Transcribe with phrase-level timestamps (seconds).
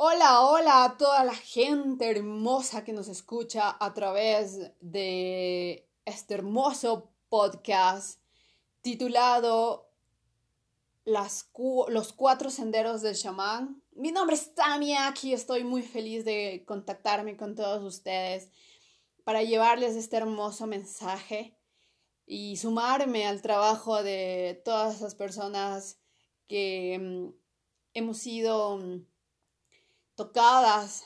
[0.00, 7.10] Hola, hola a toda la gente hermosa que nos escucha a través de este hermoso
[7.28, 8.20] podcast
[8.80, 9.90] titulado
[11.04, 13.82] Los cuatro senderos del chamán.
[13.90, 18.52] Mi nombre es Tania, aquí estoy muy feliz de contactarme con todos ustedes
[19.24, 21.58] para llevarles este hermoso mensaje
[22.24, 25.98] y sumarme al trabajo de todas las personas
[26.46, 27.34] que mm,
[27.94, 29.04] hemos sido mm,
[30.18, 31.04] tocadas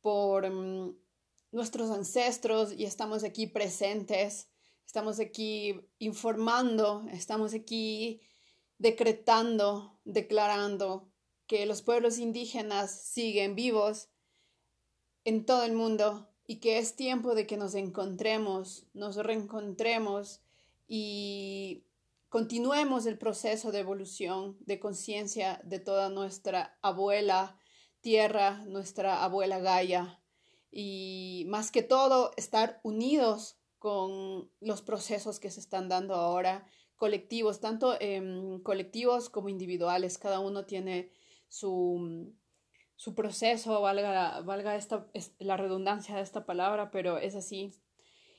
[0.00, 0.96] por mm,
[1.50, 4.48] nuestros ancestros y estamos aquí presentes,
[4.86, 8.22] estamos aquí informando, estamos aquí
[8.78, 11.12] decretando, declarando
[11.46, 14.08] que los pueblos indígenas siguen vivos
[15.24, 20.40] en todo el mundo y que es tiempo de que nos encontremos, nos reencontremos
[20.88, 21.84] y
[22.30, 27.58] continuemos el proceso de evolución de conciencia de toda nuestra abuela,
[28.02, 30.20] tierra, nuestra abuela Gaia,
[30.70, 37.60] y más que todo estar unidos con los procesos que se están dando ahora, colectivos,
[37.60, 37.98] tanto
[38.62, 41.10] colectivos como individuales, cada uno tiene
[41.48, 42.32] su,
[42.96, 45.06] su proceso, valga, valga esta,
[45.38, 47.74] la redundancia de esta palabra, pero es así.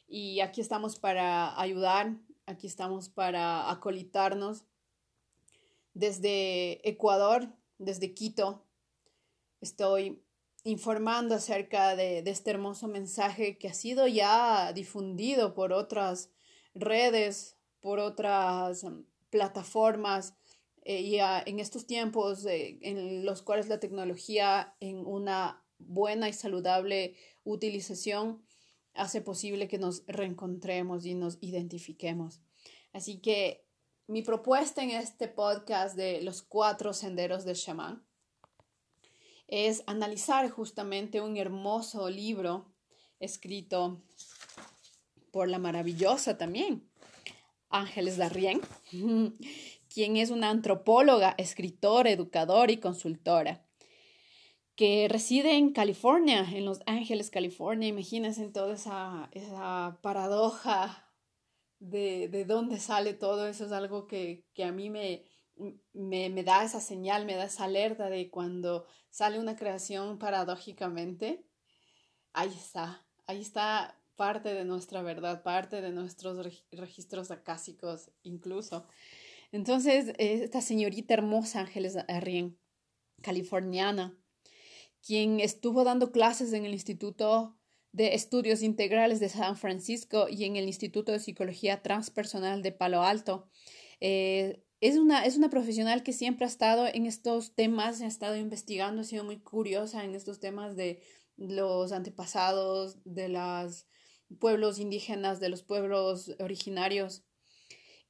[0.07, 2.15] Y aquí estamos para ayudar,
[2.45, 4.65] aquí estamos para acolitarnos
[5.93, 8.63] desde Ecuador, desde Quito,
[9.63, 10.21] estoy
[10.63, 16.29] informando acerca de, este hermoso mensaje que ha sido ya difundido por otras
[16.73, 20.35] redes, por otras um, plataformas
[20.83, 26.33] eh, y en estos tiempos eh, en los cuales la tecnología en una buena y
[26.33, 28.45] saludable utilización
[28.93, 32.41] hace posible que nos reencontremos y nos identifiquemos.
[32.93, 33.65] Así que
[34.07, 38.05] mi propuesta en este podcast de los cuatro senderos del chamán
[39.47, 42.73] es analizar justamente un hermoso libro
[43.19, 44.01] escrito
[45.31, 46.87] por la maravillosa también
[47.69, 48.61] Ángeles Darrien,
[49.93, 53.65] quien es una antropóloga, escritora, educadora y consultora
[54.75, 57.87] que reside en California, en Los Ángeles, California.
[57.87, 61.11] Imagínense toda esa, esa paradoja
[61.79, 63.65] de, de dónde sale todo eso.
[63.65, 65.25] Es algo que, que a mí me,
[65.93, 71.45] me, me, da esa señal, me da esa alerta de cuando sale una creación paradójicamente,
[72.33, 78.87] ahí está, ahí está parte de nuestra verdad, parte de nuestros registros acásicos incluso.
[79.51, 82.57] Entonces, esta señorita hermosa Ángeles Arrien,
[83.21, 84.17] californiana,
[85.05, 87.57] quien estuvo dando clases en el Instituto
[87.91, 93.03] de Estudios Integrales de San Francisco y en el Instituto de Psicología Transpersonal de Palo
[93.03, 93.47] Alto,
[93.99, 98.35] eh, es una, es una profesional que siempre ha estado en estos temas, ha estado
[98.35, 101.01] investigando, ha sido muy curiosa en estos temas de
[101.37, 103.87] los antepasados, de los
[104.41, 107.23] pueblos indígenas, de los pueblos originarios,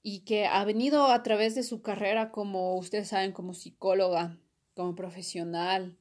[0.02, 4.40] y que ha venido a través de su carrera, como ustedes saben, como psicóloga,
[4.74, 6.00] como profesional,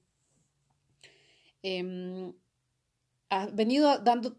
[1.62, 2.32] eh,
[3.32, 4.36] ha venido dando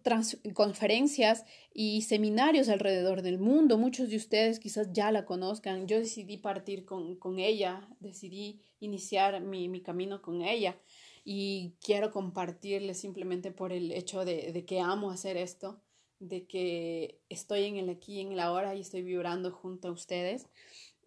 [0.54, 3.80] conferencias y seminarios alrededor del mundo.
[3.80, 5.88] Muchos de ustedes quizás ya la conozcan.
[5.88, 10.78] Yo decidí partir con, con ella, decidí iniciar mi, mi, camino con ella
[11.26, 15.82] y quiero compartirles simplemente por el hecho de, de, que amo hacer esto,
[16.20, 20.46] de que estoy en el aquí, en la ahora y estoy vibrando junto a ustedes.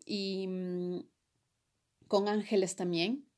[0.05, 1.05] Y mm,
[2.09, 3.29] con Ángeles también,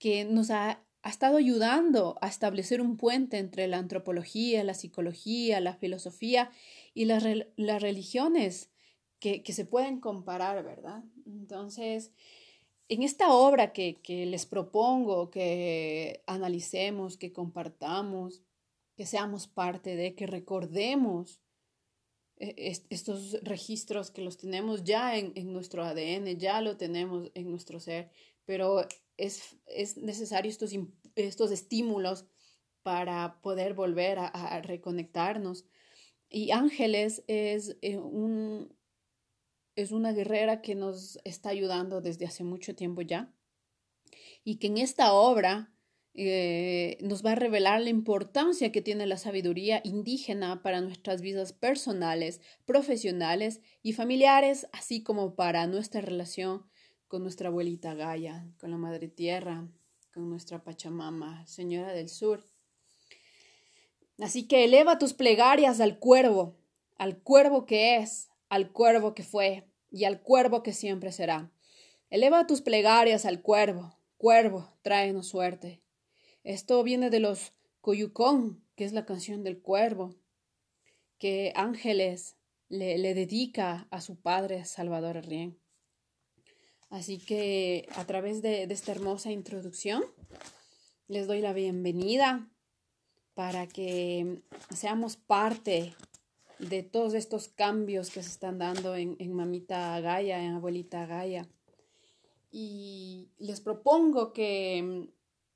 [0.00, 5.60] que nos ha ha estado ayudando a establecer un puente entre la antropología, la psicología,
[5.60, 6.50] la filosofía
[6.94, 7.24] y las,
[7.54, 8.72] las religiones
[9.20, 11.04] que, que, se pueden comparar, ¿verdad?
[11.24, 12.10] Entonces,
[12.88, 18.42] en esta obra que, que les propongo que analicemos, que compartamos,
[18.96, 21.40] que seamos parte de, que recordemos
[22.38, 27.48] eh, estos registros que los tenemos ya en, en, nuestro ADN, ya lo tenemos en
[27.48, 28.10] nuestro ser,
[28.46, 28.86] pero
[29.18, 30.72] es, es necesario estos,
[31.14, 32.26] estos estímulos
[32.82, 35.66] para poder volver a, reconectarnos.
[36.28, 38.74] Y Ángeles es, eh, un,
[39.74, 43.32] es una guerrera que nos está ayudando desde hace mucho tiempo ya
[44.44, 45.72] y que en esta obra
[46.14, 51.52] eh, nos va a revelar la importancia que tiene la sabiduría indígena para nuestras vidas
[51.52, 56.64] personales, profesionales y familiares, así como para nuestra relación
[57.08, 59.68] con nuestra abuelita Gaia, con la Madre Tierra,
[60.12, 62.48] con nuestra Pachamama, Señora del Sur.
[64.18, 66.56] Así que eleva tus plegarias al cuervo,
[66.96, 71.52] al cuervo que es, al cuervo que fue y al cuervo que siempre será.
[72.08, 75.82] Eleva tus plegarias al cuervo, cuervo, tráenos suerte.
[76.44, 80.14] Esto viene de los Coyucón, que es la canción del cuervo,
[81.18, 82.36] que Ángeles
[82.68, 85.58] le, dedica a su padre Salvador Rien.
[86.90, 90.04] Así que a través de esta hermosa introducción,
[91.08, 92.48] les doy la bienvenida
[93.34, 94.42] para que
[94.74, 95.94] seamos parte
[96.58, 101.46] de todos estos cambios que se están dando en, mamita Gaia, en abuelita Gaia.
[102.50, 105.10] Y les propongo que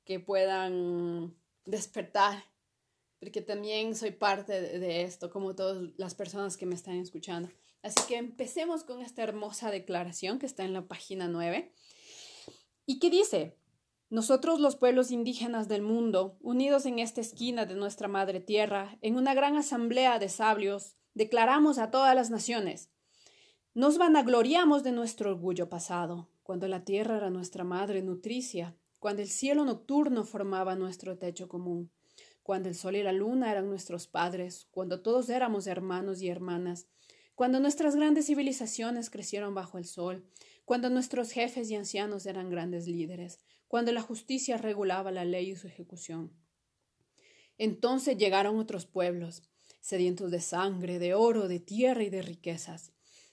[0.04, 1.36] que puedan
[1.66, 2.44] despertar,
[3.20, 7.50] porque también soy parte de, esto, como todas las personas que me están escuchando.
[7.84, 11.72] Así que empecemos con esta hermosa declaración que está en la página 9
[12.86, 13.58] y que dice,
[14.10, 19.16] nosotros los pueblos indígenas del mundo, unidos en esta esquina de nuestra madre tierra, en
[19.16, 22.90] una gran asamblea de sabios, declaramos a todas las naciones,
[23.74, 29.30] nos vanagloriamos de nuestro orgullo pasado, cuando la tierra era nuestra madre nutricia cuando el
[29.30, 31.92] cielo nocturno formaba nuestro techo común,
[32.44, 36.88] cuando el sol y la luna eran nuestros padres, cuando todos éramos hermanos y hermanas,
[37.36, 40.26] cuando nuestras grandes civilizaciones crecieron bajo el sol,
[40.66, 45.56] cuando nuestros jefes y ancianos eran grandes líderes, cuando la justicia regulaba la ley y
[45.56, 46.34] su ejecución.
[47.58, 49.44] Entonces llegaron otros pueblos,
[49.88, 52.92] sedientos de sangre, de oro, de tierra y de riquezas,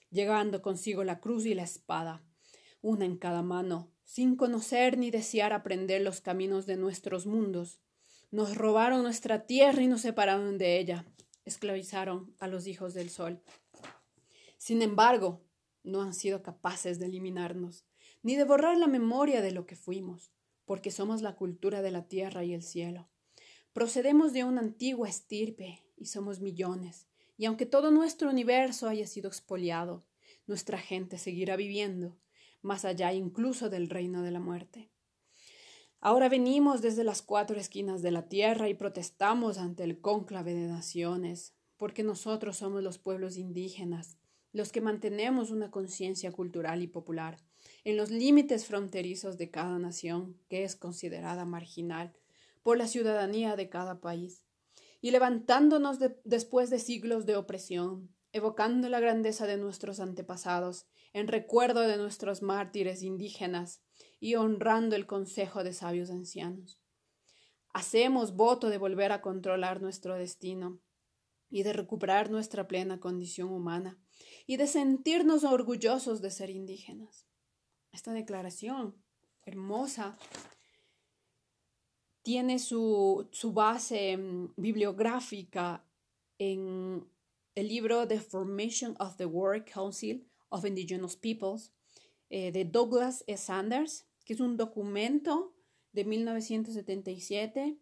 [0.09, 2.23] llegando consigo la cruz y la espada,
[2.79, 7.81] una en cada mano, sin conocer ni desear aprender los caminos de nuestros mundos.
[8.31, 11.05] Nos robaron nuestra tierra y nos separaron de ella.
[11.43, 13.43] Esclavizaron a los hijos del sol.
[14.57, 15.43] Sin embargo,
[15.83, 17.83] no han sido capaces de eliminarnos,
[18.23, 20.31] ni de borrar la memoria de lo que fuimos,
[20.63, 23.09] porque somos la cultura de la tierra y el cielo.
[23.73, 27.07] Procedemos de una antigua estirpe y somos millones,
[27.37, 30.05] y aunque todo nuestro universo haya sido expoliado,
[30.47, 32.17] nuestra gente seguirá viviendo
[32.61, 34.89] más allá incluso del reino de la muerte.
[35.99, 40.67] Ahora venimos desde las cuatro esquinas de la tierra y protestamos ante el cónclave de
[40.67, 44.17] naciones, porque nosotros somos los pueblos indígenas,
[44.51, 47.39] los que mantenemos una conciencia cultural y popular,
[47.83, 52.13] en los límites fronterizos de cada nación, que es considerada marginal
[52.63, 54.44] por la ciudadanía de cada país,
[55.01, 61.81] y levantándonos después de siglos de opresión, evocando la grandeza de nuestros antepasados en recuerdo
[61.81, 63.81] de nuestros mártires indígenas
[64.19, 66.81] y honrando el consejo de sabios ancianos.
[67.73, 70.81] Hacemos voto de volver a controlar nuestro destino
[71.49, 73.97] y de recuperar nuestra plena condición humana
[74.45, 77.27] y de sentirnos orgullosos de ser indígenas.
[77.91, 79.01] Esta declaración
[79.45, 80.17] hermosa
[82.25, 85.85] tiene su, base mm, bibliográfica
[86.39, 87.07] en
[87.53, 91.71] el libro The Formation of the World Council of Indigenous Peoples
[92.31, 93.45] eh, de Douglas S.
[93.45, 95.53] Sanders, que es un documento
[95.93, 97.77] de 1977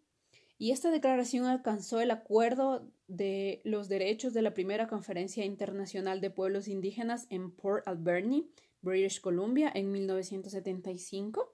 [0.58, 6.28] y esta declaración alcanzó el acuerdo de los derechos de la primera conferencia internacional de
[6.28, 8.50] pueblos indígenas en Port Alberni,
[8.82, 11.53] British Columbia, en 1975,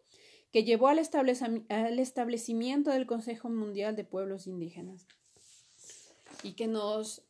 [0.53, 5.07] que llevó al, establecimiento del Consejo Mundial de Pueblos Indígenas.
[6.43, 7.23] Y que nos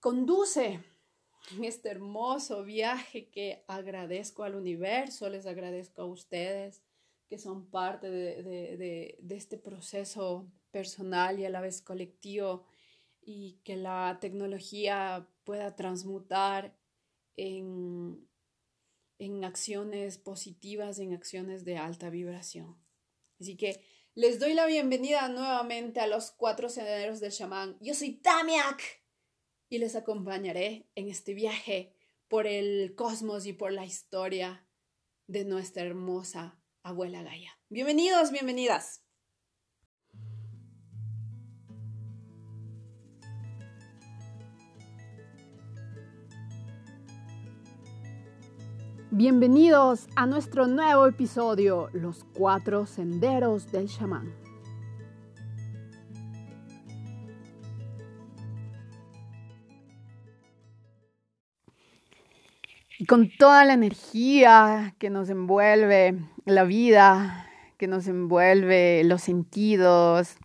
[0.00, 0.80] conduce
[1.52, 6.82] en este hermoso viaje que agradezco al universo, les agradezco a ustedes
[7.28, 12.64] que son parte de, este proceso personal y a la vez colectivo
[13.22, 16.76] y que la tecnología pueda transmutar
[17.36, 18.28] en,
[19.18, 22.76] en acciones positivas, en acciones de alta vibración.
[23.40, 27.76] Así que les doy la bienvenida nuevamente a los cuatro senderos del chamán.
[27.80, 28.82] Yo soy Tamiak
[29.68, 31.94] y les acompañaré en este viaje
[32.28, 34.66] por el cosmos y por la historia
[35.26, 37.58] de nuestra hermosa abuela Gaia.
[37.68, 39.03] Bienvenidos, bienvenidas.
[49.16, 54.34] Bienvenidos a nuestro nuevo episodio, Los cuatro senderos del chamán.
[62.98, 67.46] Y con toda la energía que nos envuelve la vida,
[67.78, 70.38] que nos envuelve los sentidos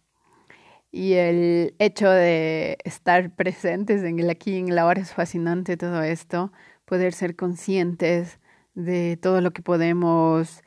[0.91, 5.75] y el hecho de estar presentes en el aquí y en la ahora es fascinante
[5.75, 6.51] todo esto,
[6.85, 8.38] poder ser conscientes
[8.79, 10.63] de todo lo que podemos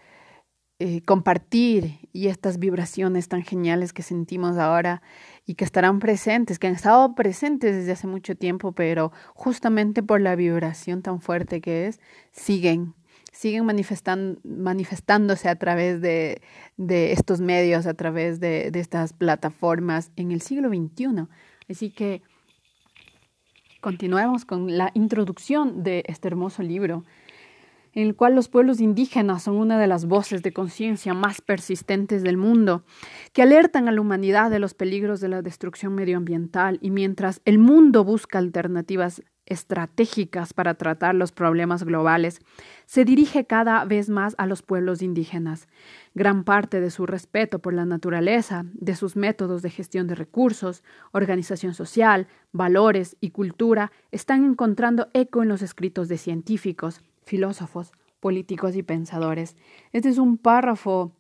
[0.79, 5.01] eh, compartir y estas vibraciones tan geniales que sentimos ahora
[5.47, 10.21] y que estarán presentes, que han estado presentes desde hace mucho tiempo, pero justamente por
[10.21, 12.01] la vibración tan fuerte que es,
[12.33, 12.95] siguen,
[13.33, 16.43] siguen manifestándose a través de,
[16.77, 21.29] de, estos medios, a través de, de estas plataformas en el siglo XXI.
[21.71, 22.23] Así que
[23.81, 27.05] continuemos con la introducción de este hermoso libro
[27.95, 32.23] en el cual los pueblos indígenas son una de las voces de conciencia más persistentes
[32.23, 32.85] del mundo,
[33.33, 37.59] que alertan a la humanidad de los peligros de la destrucción medioambiental y mientras el
[37.59, 42.41] mundo busca alternativas estratégicas para tratar los problemas globales,
[42.87, 45.69] se dirige cada vez más a los pueblos indígenas.
[46.15, 50.85] Gran parte de su respeto por la naturaleza, de sus métodos de gestión de recursos,
[51.11, 58.77] organización social, valores y cultura están encontrando eco en los escritos de científicos, filósofos, políticos
[58.77, 59.57] y pensadores.
[59.93, 61.13] Este es un párrafo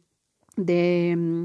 [0.56, 1.44] de, mm,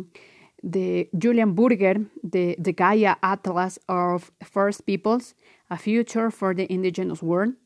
[0.62, 5.36] de Julian Burger de The Gaia Atlas of First Peoples,
[5.70, 7.58] A Future for the Indigenous World.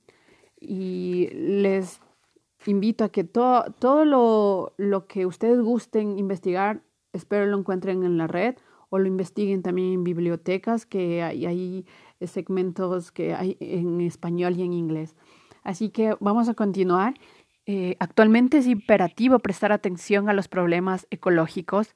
[0.59, 1.99] Y les
[2.65, 6.81] invito a que todo, todo lo, lo que ustedes gusten investigar,
[7.13, 8.55] espero lo encuentren en la red
[8.89, 11.85] o lo investiguen también en bibliotecas, que hay, hay
[12.27, 15.15] segmentos que hay en español y en inglés.
[15.63, 17.13] Así que vamos a continuar.
[17.65, 21.95] Eh, actualmente es imperativo prestar atención a los problemas ecológicos.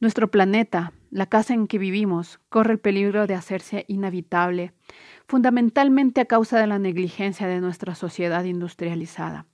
[0.00, 4.72] Nuestro planeta, la casa en que vivimos, corre el peligro de hacerse inhabitable,
[5.26, 9.46] fundamentalmente a causa de la negligencia de nuestra sociedad industrializada.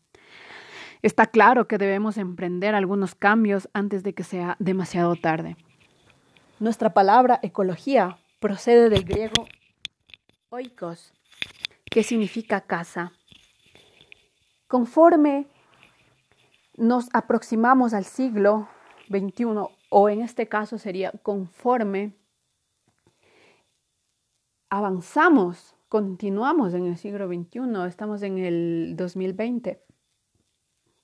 [1.01, 5.57] Está claro que debemos emprender algunos cambios antes de que sea demasiado tarde.
[6.61, 9.47] Nuestra palabra ecología procede del griego
[10.51, 11.13] oikos,
[11.91, 13.13] que significa casa.
[14.75, 15.47] Conforme
[16.77, 18.67] nos aproximamos al siglo
[19.09, 19.45] XXI,
[19.89, 22.17] o en este caso sería conforme
[24.71, 29.81] avanzamos, continuamos en el siglo XXI, estamos en el 2020.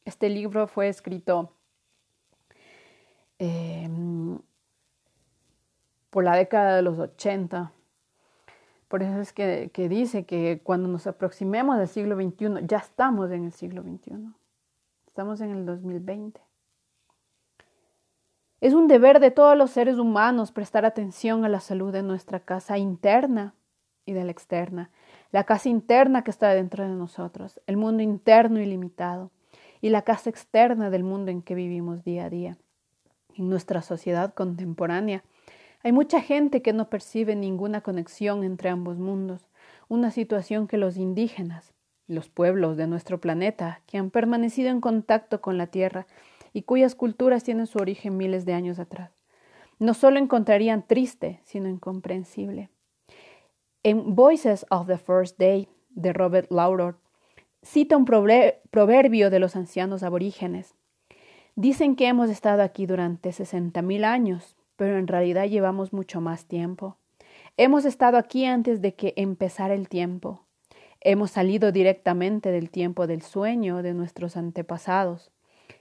[0.04, 1.54] Este libro fue escrito
[3.38, 4.36] em,
[6.10, 7.72] por la década de los 80
[8.90, 13.44] por eso es que, dice que cuando nos aproximemos al siglo XXI, ya estamos en
[13.44, 14.34] el siglo XXI.
[15.06, 16.40] Estamos en el 2020.
[18.60, 22.40] Es un deber de todos los seres humanos prestar atención a la salud de nuestra
[22.40, 23.54] casa interna
[24.06, 24.90] y de la externa.
[25.30, 29.30] La casa interna que está dentro de nosotros, el mundo interno ilimitado
[29.80, 32.58] y la casa externa del mundo en que vivimos día a día.
[33.36, 35.22] En nuestra sociedad contemporánea,
[35.82, 39.48] hay mucha gente que no percibe ninguna conexión entre ambos mundos,
[39.88, 41.72] una situación que los indígenas,
[42.06, 46.06] los pueblos de nuestro planeta, que han permanecido en contacto con la Tierra
[46.52, 49.12] y cuyas culturas tienen su origen miles de años atrás,
[49.78, 52.68] no solo encontrarían triste, sino incomprensible.
[53.82, 56.98] En Voices of the First Day de Robert Lauror,
[57.62, 60.74] cita un proverbio de los ancianos aborígenes.
[61.56, 66.46] Dicen que hemos estado aquí durante sesenta mil años, pero en realidad llevamos mucho más
[66.46, 66.96] tiempo.
[67.58, 70.46] Hemos estado aquí antes de que empezara el tiempo.
[71.02, 75.32] Hemos salido directamente del tiempo del sueño de nuestros antepasados.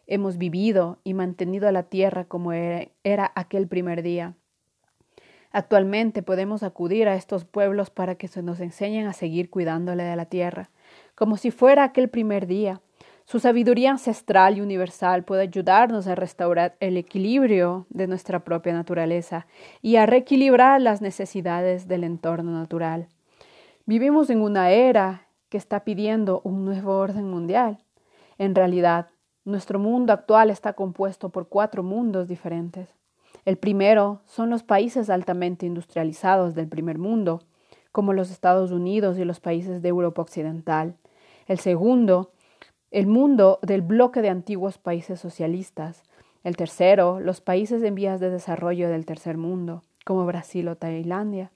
[0.05, 4.35] Hemos vivido y mantenido la tierra como era aquel primer día.
[5.51, 10.17] Actualmente podemos acudir a estos pueblos para que se nos enseñen a seguir cuidándole de
[10.17, 10.71] la tierra,
[11.15, 12.81] como si fuera aquel primer día,
[13.29, 19.45] su sabiduría ancestral y universal puede ayudarnos a restaurar el equilibrio de nuestra propia naturaleza
[19.83, 23.07] y a reequilibrar las necesidades del entorno natural.
[23.85, 27.77] Vivimos en una era que está pidiendo un nuevo orden mundial.
[28.39, 29.09] En realidad,
[29.45, 32.89] nuestro mundo actual está compuesto por cuatro mundos diferentes.
[33.45, 37.43] El primero son los países altamente industrializados del primer mundo,
[37.91, 40.95] como los Estados Unidos y los países de Europa Occidental.
[41.45, 42.31] El segundo
[42.91, 46.03] el mundo del bloque de antiguos países socialistas.
[46.43, 51.51] El tercero, los países en vías de desarrollo del tercer mundo, como Brasil o Tailandia.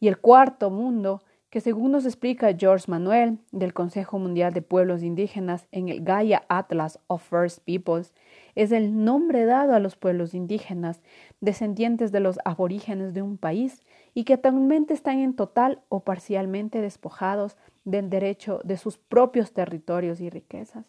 [0.00, 5.04] Y el cuarto mundo, que según nos explica George Manuel del Consejo Mundial de Pueblos
[5.04, 8.12] Indígenas en el Gaia Atlas of First Peoples,
[8.56, 11.02] es el nombre dado a los pueblos indígenas,
[11.40, 13.82] descendientes de los aborígenes de un país
[14.14, 20.20] y que actualmente están en total o parcialmente despojados del derecho de sus propios territorios
[20.20, 20.86] y riquezas.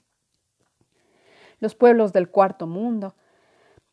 [1.59, 3.15] Los pueblos del cuarto mundo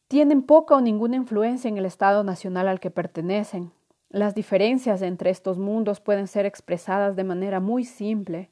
[0.07, 3.73] tienen poca o ninguna influencia en el Estado nacional al que pertenecen,
[4.13, 8.51] las diferencias entre estos mundos pueden ser expresadas de manera muy simple.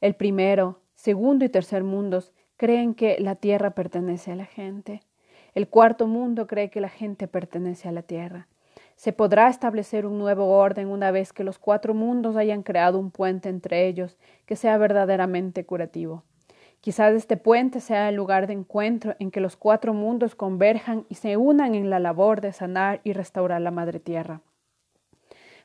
[0.00, 5.02] El primero, segundo y tercer mundos creen que la tierra pertenece a la gente.
[5.52, 8.46] El cuarto mundo cree que la gente pertenece a la tierra.
[9.00, 13.10] Se podrá establecer un nuevo orden una vez que los cuatro mundos hayan creado un
[13.10, 16.22] puente entre ellos que sea verdaderamente curativo.
[16.82, 21.14] Quizás este puente sea el lugar de encuentro en que los cuatro mundos converjan y
[21.14, 24.42] se unan en la labor de sanar y restaurar la madre tierra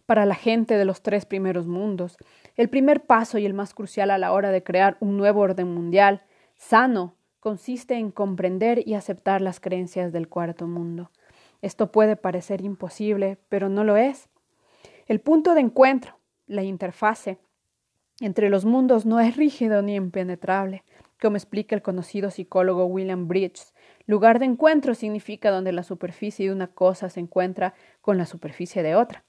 [0.05, 2.17] para la gente de los tres primeros mundos.
[2.55, 5.73] El primer paso y el más crucial a la hora de crear un nuevo orden
[5.73, 6.21] mundial
[6.55, 11.11] sano consiste en comprender y aceptar las creencias del cuarto mundo.
[11.65, 14.29] Esto puede parecer imposible, pero no lo es.
[15.07, 17.39] El punto de encuentro, la interfase
[18.19, 20.83] entre los mundos no es rígido ni impenetrable,
[21.19, 23.73] como explica el conocido psicólogo William Bridges.
[24.05, 28.83] Lugar de encuentro significa donde la superficie de una cosa se encuentra con la superficie
[28.83, 29.23] de otra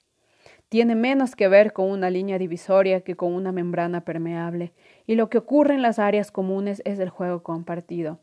[0.69, 4.73] tiene menos que ver con una línea divisoria que con una membrana permeable,
[5.05, 8.19] y lo que ocurre en las áreas comunes es el juego compartido,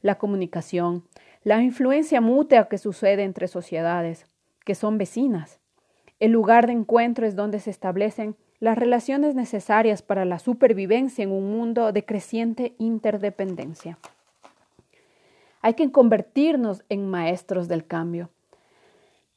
[0.00, 1.07] la comunicación,
[1.42, 4.26] la influencia mutua que sucede entre sociedades,
[4.64, 5.60] que son vecinas.
[6.20, 11.30] El lugar de encuentro es donde se establecen las relaciones necesarias para la supervivencia en
[11.30, 13.98] un mundo de creciente interdependencia.
[15.62, 18.30] Hay que convertirnos en maestros del cambio.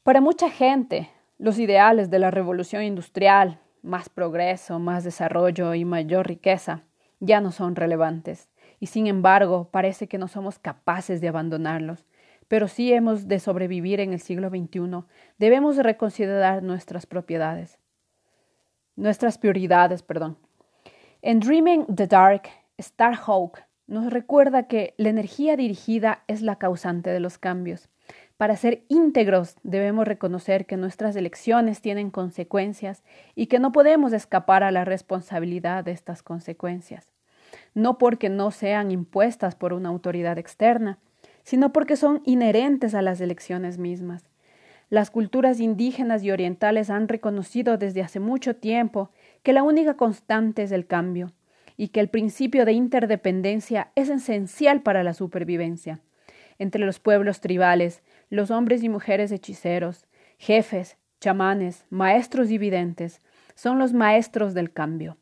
[0.03, 6.27] Para mucha gente, los ideales de la revolución industrial, más progreso, más desarrollo y mayor
[6.27, 6.83] riqueza,
[7.19, 8.49] ya no son relevantes,
[8.81, 12.05] y sin embargo parece que no somos capaces de abandonarlos.
[12.49, 15.05] Pero si hemos de sobrevivir en el siglo XXI,
[15.37, 17.79] debemos reconsiderar nuestras propiedades,
[18.97, 20.37] nuestras prioridades, perdón.
[21.21, 22.49] En Dreaming the Dark,
[22.81, 27.89] Starhawk nos recuerda que la energía dirigida es la causante de los cambios
[28.41, 33.03] para ser íntegros debemos reconocer que nuestras elecciones tienen consecuencias
[33.35, 37.10] y que no podemos escapar a la responsabilidad de estas consecuencias,
[37.73, 40.99] no porque no sean impuestas por una autoridad externa,
[41.43, 44.29] sino porque son inherentes a las elecciones mismas.
[44.89, 49.09] Las culturas indígenas y orientales han reconocido desde hace mucho tiempo
[49.41, 51.31] que la única constante es el cambio
[51.77, 56.01] y que el principio de interdependencia es esencial para la supervivencia.
[56.59, 60.07] Entre los pueblos tribales, los hombres y mujeres hechiceros,
[60.37, 63.21] jefes, chamanes, maestros y videntes,
[63.55, 65.17] son los maestros del cambio,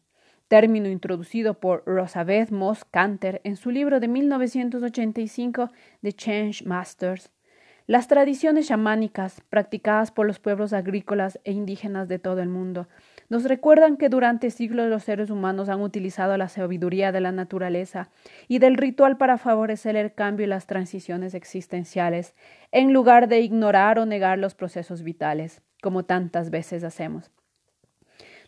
[0.49, 5.69] término introducido por Rosabeth Moss Canter en su libro de 1985
[6.01, 7.31] The Change Masters.
[7.85, 12.87] Las tradiciones chamánicas practicadas por los pueblos agrícolas e indígenas de todo el mundo
[13.29, 18.09] nos recuerdan que durante siglos los seres humanos han utilizado la sabiduría de la naturaleza
[18.47, 22.33] y del ritual para favorecer el cambio y las transiciones existenciales,
[22.71, 27.31] en lugar de ignorar o negar los procesos vitales, como tantas veces hacemos.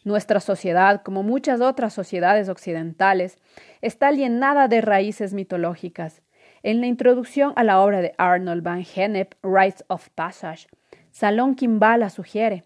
[0.03, 3.37] Nuestra sociedad, como muchas otras sociedades occidentales,
[3.81, 6.21] está llenada de raíces mitológicas.
[6.63, 10.67] En la introducción a la obra de Arnold van Gennep, Rites of Passage,
[11.11, 12.63] Salón Kimbala sugiere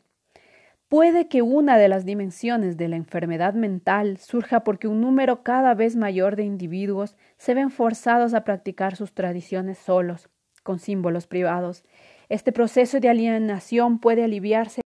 [0.88, 5.74] Puede que una de las dimensiones de la enfermedad mental surja porque un número cada
[5.74, 10.30] vez mayor de individuos se ven forzados a practicar sus tradiciones solos,
[10.62, 11.84] con símbolos privados.
[12.30, 14.85] Este proceso de alienación puede aliviarse.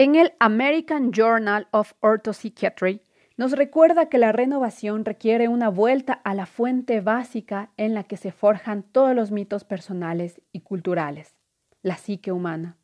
[0.00, 3.02] En el American Journal of Orthopsychiatry
[3.36, 8.16] nos recuerda que la renovación requiere una vuelta a la fuente básica en la que
[8.16, 11.36] se forjan todos los mitos personales y culturales,
[11.82, 12.78] la psique humana.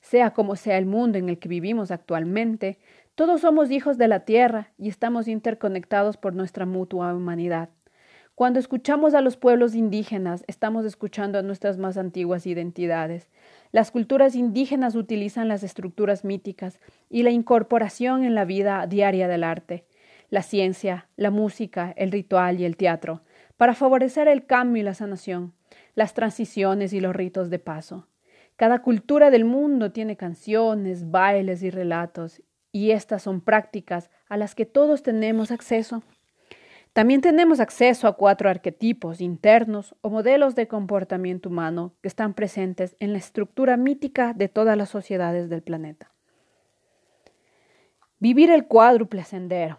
[0.00, 2.80] Sea como sea el mundo en el que vivimos actualmente,
[3.14, 7.68] todos somos hijos de la tierra y estamos interconectados por nuestra mutua humanidad.
[8.34, 13.28] Cuando escuchamos a los pueblos indígenas, estamos escuchando a nuestras más antiguas identidades.
[13.72, 19.42] Las culturas indígenas utilizan las estructuras míticas y la incorporación en la vida diaria del
[19.42, 19.86] arte,
[20.28, 23.22] la ciencia, la música, el ritual y el teatro,
[23.56, 25.54] para favorecer el cambio y la sanación,
[25.94, 28.08] las transiciones y los ritos de paso.
[28.56, 34.54] Cada cultura del mundo tiene canciones, bailes y relatos, y estas son prácticas a las
[34.54, 36.02] que todos tenemos acceso.
[36.92, 42.96] También tenemos acceso a cuatro arquetipos internos o modelos de comportamiento humano que están presentes
[43.00, 46.12] en la estructura mítica de todas las sociedades del planeta.
[48.18, 49.78] Vivir el cuádruple sendero.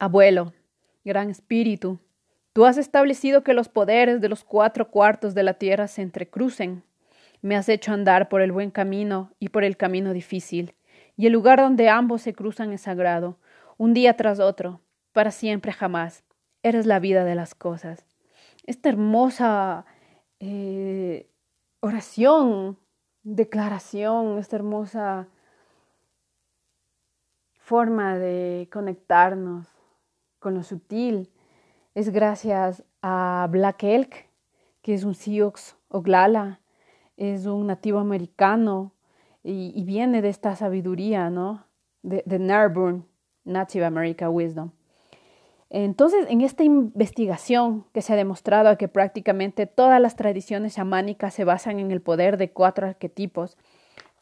[0.00, 0.52] Abuelo,
[1.04, 2.00] gran espíritu,
[2.52, 6.82] tú has establecido que los poderes de los cuatro cuartos de la tierra se entrecrucen.
[7.42, 10.74] Me has hecho andar por el buen camino y por el camino difícil,
[11.16, 13.38] y el lugar donde ambos se cruzan es sagrado,
[13.80, 16.22] un día tras otro, para siempre jamás.
[16.62, 18.04] Eres la vida de las cosas.
[18.66, 19.86] Esta hermosa
[20.38, 21.30] eh,
[21.80, 22.76] oración,
[23.22, 25.28] declaración, esta hermosa
[27.54, 29.66] forma de conectarnos
[30.40, 31.32] con lo sutil
[31.94, 34.28] es gracias a Black Elk,
[34.82, 36.60] que es un Sioux Oglala,
[37.16, 38.92] es un nativo americano
[39.42, 41.64] y, viene de esta sabiduría, ¿no?
[42.02, 42.38] De, de
[43.50, 44.70] Native American Wisdom.
[45.68, 51.44] Entonces, en esta investigación que se ha demostrado que prácticamente todas las tradiciones chamánicas se
[51.44, 53.56] basan en el poder de cuatro arquetipos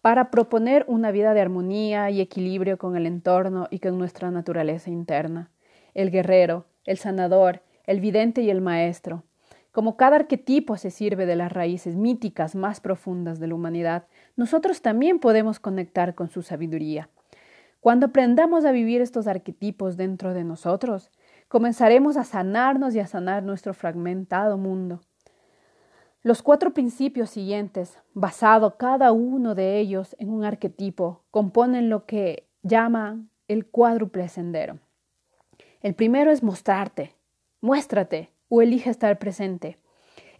[0.03, 4.91] para proponer una vida de armonía y equilibrio con el entorno y con nuestra naturaleza
[4.91, 5.51] interna.
[5.95, 9.25] El guerrero, el sanador, el vidente y el maestro.
[9.73, 14.83] Como cada arquetipo se sirve de las raíces míticas más profundas de la humanidad, nosotros
[14.83, 17.09] también podemos conectar con su sabiduría.
[17.81, 21.11] Cuando aprendamos a vivir estos arquetipos dentro de nosotros,
[21.47, 25.01] comenzaremos a sanarnos y a sanar nuestro fragmentado mundo.
[26.23, 32.49] Los cuatro principios siguientes, basado cada uno de ellos en un arquetipo, componen lo que
[32.62, 34.81] llaman el cuádruple sendero.
[35.81, 37.14] El primero es mostrarte,
[37.61, 39.79] muéstrate o elige estar presente.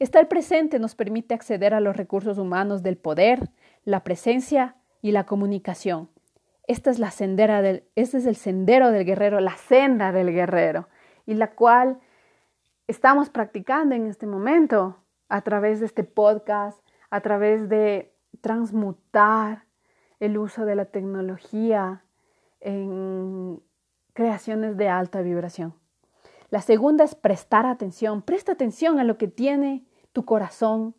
[0.01, 3.51] Estar presente nos permite acceder a los recursos humanos del poder,
[3.85, 6.11] la presencia y la comunicación.
[6.69, 10.87] Esta es la sendera del, este es el sendero del guerrero, la senda del guerrero
[11.25, 11.99] y la cual
[12.87, 14.99] estamos practicando en este momento
[15.31, 16.79] a través de este podcast,
[17.09, 19.65] a través de transmutar
[20.21, 22.05] el uso de la tecnología
[22.61, 23.63] en
[24.13, 25.73] creaciones de alta vibración.
[26.51, 28.21] La segunda es prestar atención.
[28.21, 30.95] Presta atención a lo que tiene tu corazón,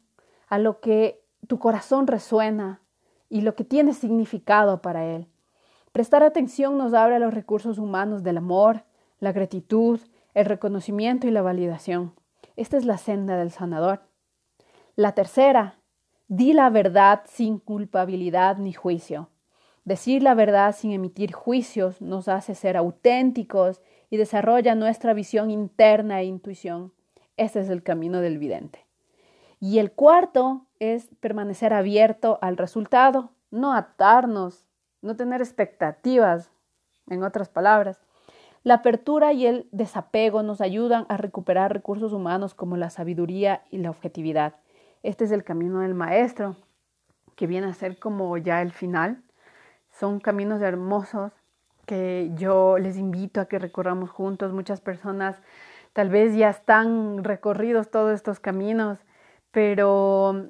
[0.48, 2.82] a lo que tu corazón resuena
[3.30, 5.28] y lo que tiene significado para él.
[5.92, 8.84] Prestar atención nos abre a los recursos humanos del amor,
[9.20, 10.00] la gratitud,
[10.34, 12.14] el reconocimiento y la validación.
[12.56, 14.02] Esta es la senda del sanador.
[14.96, 15.80] La tercera,
[16.28, 19.30] di la verdad sin culpabilidad ni juicio.
[19.84, 26.22] Decir la verdad sin emitir juicios nos hace ser auténticos y desarrolla nuestra visión interna
[26.22, 26.94] e intuición.
[27.38, 28.86] Este es el camino del vidente.
[29.60, 34.69] Y el cuarto es permanecer abierto al resultado, no atarnos,
[35.02, 36.52] no tener expectativas,
[37.10, 38.00] en otras palabras.
[38.64, 43.78] La apertura y el desapego nos ayudan a recuperar recursos humanos como la sabiduría y
[43.78, 44.56] la objetividad.
[45.02, 46.58] Este es el camino del maestro,
[47.36, 49.24] que viene a ser como ya el final.
[49.92, 51.32] Son caminos hermosos
[51.86, 54.54] que yo les invito a que recorramos juntos.
[54.54, 55.42] Muchas personas
[55.94, 59.00] tal vez ya están recorridos todos estos caminos,
[59.52, 60.50] pero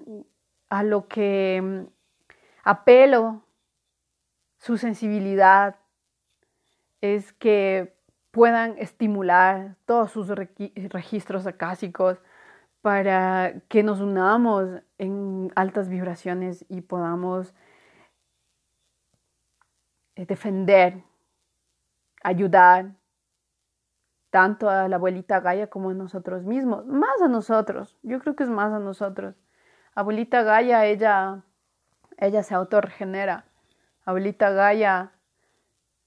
[0.69, 1.85] a lo que
[2.63, 3.43] apelo
[4.59, 5.77] su sensibilidad
[7.01, 7.95] es que
[8.31, 12.21] puedan estimular todos sus registros acásicos
[12.81, 17.53] para que nos unamos en altas vibraciones y podamos
[20.15, 21.03] eh, defender,
[22.23, 22.93] ayudar
[24.29, 28.43] tanto a la abuelita Gaia como a nosotros mismos, más a nosotros, yo creo que
[28.43, 29.35] es más a nosotros.
[29.95, 31.43] Abuelita Gaia, ella,
[32.17, 33.48] ella se autorregenera.
[34.09, 35.11] Abuelita Gaia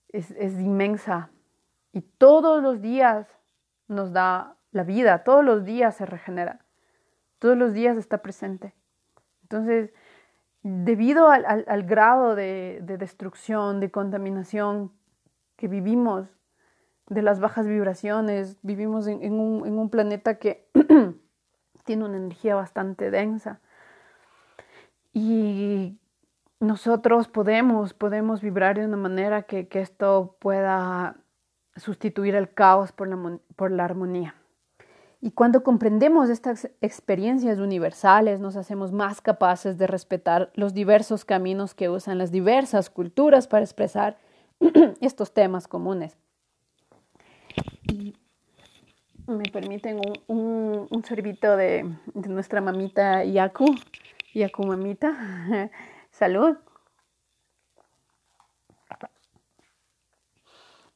[0.09, 1.31] es, es inmensa,
[1.93, 3.29] y todos los días
[3.87, 6.65] nos da la vida, todos los días se regenera,
[7.39, 8.75] todos los días está presente.
[9.43, 9.93] Entonces,
[10.63, 14.93] debido al, grado de, destrucción, de contaminación
[15.57, 16.27] que vivimos,
[17.09, 20.71] de las bajas vibraciones, vivimos en un, planeta que
[21.85, 23.61] tiene una energía bastante densa.
[25.13, 25.99] Y
[26.63, 31.17] nosotros podemos, podemos vibrar de una manera que, que esto pueda
[31.75, 34.37] sustituir el caos por la, por la armonía.
[35.21, 41.75] Y cuando comprendemos estas experiencias universales, nos hacemos más capaces de respetar los diversos caminos
[41.75, 44.19] que usan las diversas culturas para expresar
[45.01, 46.17] estos temas comunes.
[49.27, 53.67] Me permiten un, un, sorbito de, de, nuestra mamita Yaku,
[54.33, 55.69] Yaku mamita.
[56.23, 56.57] Salud.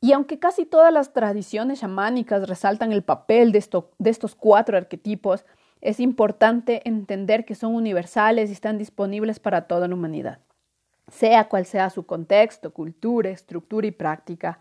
[0.01, 3.59] Y aunque casi todas las tradiciones chamánicas resaltan el papel de,
[3.99, 5.45] de estos cuatro arquetipos,
[5.81, 10.39] es importante entender que son universales y están disponibles para toda la humanidad.
[11.09, 14.61] sea cual sea su contexto, cultura, estructura y práctica.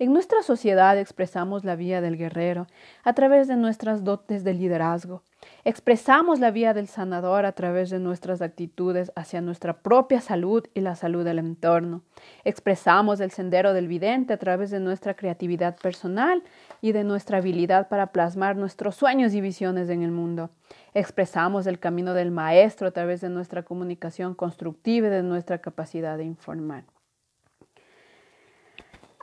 [0.00, 2.66] En nuestra sociedad expresamos la vía del guerrero
[3.04, 5.22] a través de nuestras dotes de liderazgo.
[5.64, 10.80] Expresamos la vía del sanador a través de nuestras actitudes hacia nuestra propia salud y
[10.80, 12.02] la salud del entorno.
[12.44, 16.42] Expresamos el sendero del vidente a través de nuestra creatividad personal
[16.80, 20.50] y de nuestra habilidad para plasmar nuestros sueños y visiones en el mundo.
[20.92, 26.18] Expresamos el camino del maestro a través de nuestra comunicación constructiva y de nuestra capacidad
[26.18, 26.84] de informar.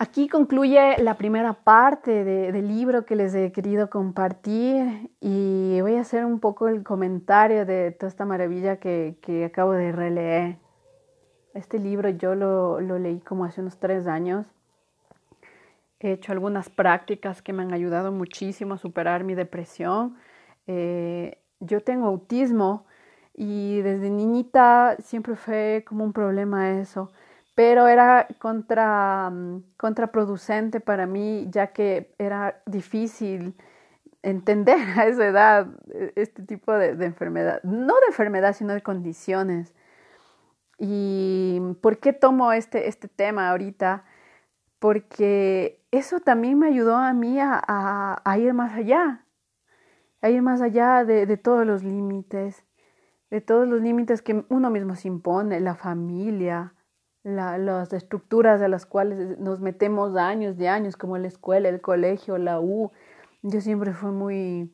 [0.04, 6.02] Aquí concluye la primera parte del libro que les he querido compartir y voy a
[6.02, 10.58] hacer un poco el comentario de toda esta maravilla que, acabo de releer.
[11.54, 14.48] Este libro yo lo, leí como hace unos tres años.
[16.00, 20.16] He hecho algunas prácticas que me han ayudado muchísimo a superar mi depresión.
[20.66, 22.88] Eh, yo tengo autismo
[23.36, 27.12] y desde niñita siempre fue como un problema eso
[27.56, 33.56] pero era contra, mm, contraproducente para mí, ya que era difícil
[34.24, 39.74] entender a esa edad e, este tipo de, enfermedad, no de enfermedad, sino de condiciones.
[40.78, 44.04] ¿Y por qué tomo este, este tema ahorita?
[44.80, 49.26] Porque eso también me ayudó a mí a, ir más allá,
[50.22, 52.66] a ir más allá de, de todos los límites,
[53.30, 56.74] de todos los límites que uno mismo se impone, la familia,
[57.24, 62.38] las estructuras de las cuales nos metemos años de años, como la escuela, el colegio,
[62.38, 62.92] la U.
[63.44, 64.74] Yo siempre fui muy,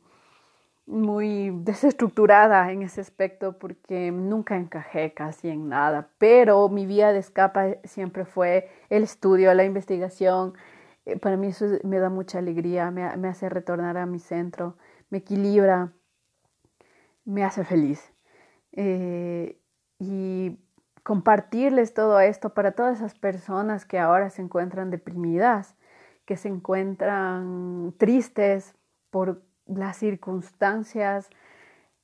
[0.85, 7.19] muy desestructurada en ese aspecto porque nunca encajé casi en nada, pero mi vía de
[7.19, 10.53] escapa siempre fue el estudio, la investigación.
[11.05, 14.77] Eh, para mí eso me da mucha alegría, me, me hace retornar a mi centro,
[15.09, 15.91] me equilibra,
[17.25, 18.13] me hace feliz.
[18.71, 19.59] Eh,
[19.99, 20.57] y
[21.07, 25.73] compartirles todo esto para todas esas personas que ahora se encuentran deprimidas,
[26.25, 28.75] que se encuentran tristes
[29.09, 31.29] por las circunstancias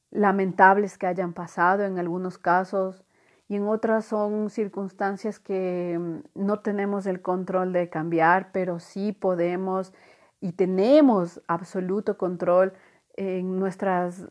[0.10, 3.04] lamentables que hayan pasado en algunos casos
[3.50, 9.12] y en otras son circunstancias que mm, no tenemos el control de cambiar, pero sí
[9.12, 9.92] podemos
[10.40, 12.72] y tenemos absoluto control
[13.18, 14.30] en nuestras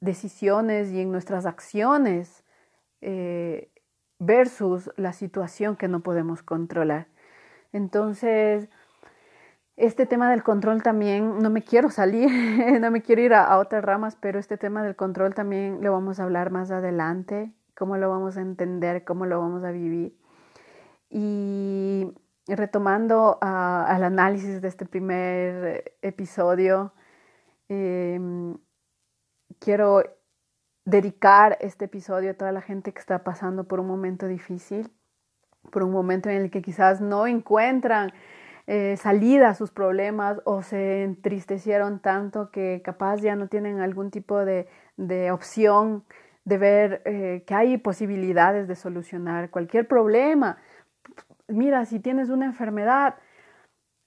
[0.00, 2.44] decisiones y en nuestras acciones.
[3.00, 3.70] Eh,
[4.24, 7.06] versus la situación que no podemos controlar.
[7.72, 8.68] Entonces,
[9.76, 12.30] este tema del control también, no me quiero salir,
[12.80, 16.20] no me quiero ir a, otras ramas, pero este tema del control también lo vamos
[16.20, 20.16] a hablar más adelante, cómo lo vamos a entender, cómo lo vamos a vivir.
[21.10, 22.12] Y
[22.46, 26.92] retomando al análisis de este primer episodio,
[27.68, 28.56] em,
[29.58, 30.04] quiero
[30.84, 34.90] dedicar este episodio a toda la gente que está pasando por un momento difícil,
[35.70, 38.12] por un momento en el que quizás no encuentran
[38.66, 44.10] eh, salida a sus problemas o se entristecieron tanto que capaz ya no tienen algún
[44.10, 44.66] tipo de,
[45.30, 46.04] opción
[46.44, 50.58] de ver eh, que hay posibilidades de solucionar cualquier problema.
[51.48, 53.16] Mira, si tienes una enfermedad,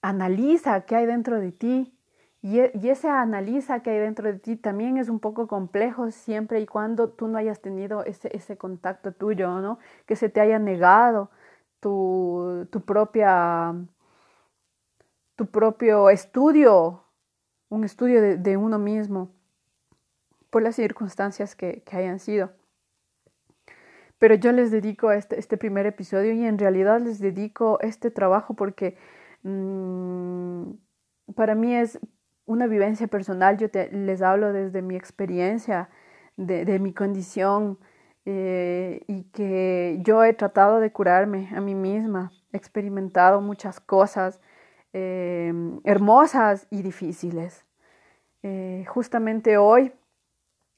[0.02, 1.97] analiza qué hay dentro de ti,
[2.40, 6.66] y, ese analiza que hay dentro de ti también es un poco complejo siempre y
[6.66, 9.78] cuando tú no hayas tenido ese, ese contacto tuyo, ¿no?
[10.06, 11.30] Que se te haya negado
[11.80, 13.74] tu, tu propia,
[15.34, 17.04] tu propio estudio,
[17.70, 19.30] un estudio de, uno mismo,
[20.50, 22.52] por las circunstancias que, hayan sido.
[24.18, 28.54] Pero yo les dedico este, este primer episodio y en realidad les dedico este trabajo
[28.54, 28.96] porque
[29.42, 30.70] mm,
[31.34, 32.00] para mí es
[32.48, 35.90] una vivencia personal, yo les hablo desde mi experiencia,
[36.36, 37.78] de, mi condición
[38.24, 44.40] eh, y que yo he tratado de curarme a mí misma, he experimentado muchas cosas
[44.92, 45.52] eh,
[45.84, 47.66] hermosas y difíciles.
[48.42, 49.92] Eh, justamente hoy,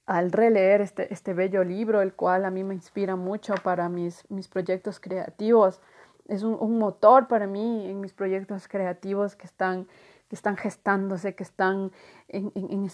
[0.07, 4.29] al releer este, este, bello libro, el cual a mí me inspira mucho para mis,
[4.29, 5.81] mis proyectos creativos,
[6.27, 9.89] es un motor para mí en mis proyectos creativos que están
[10.31, 11.91] que están gestándose, que están
[12.29, 12.85] en,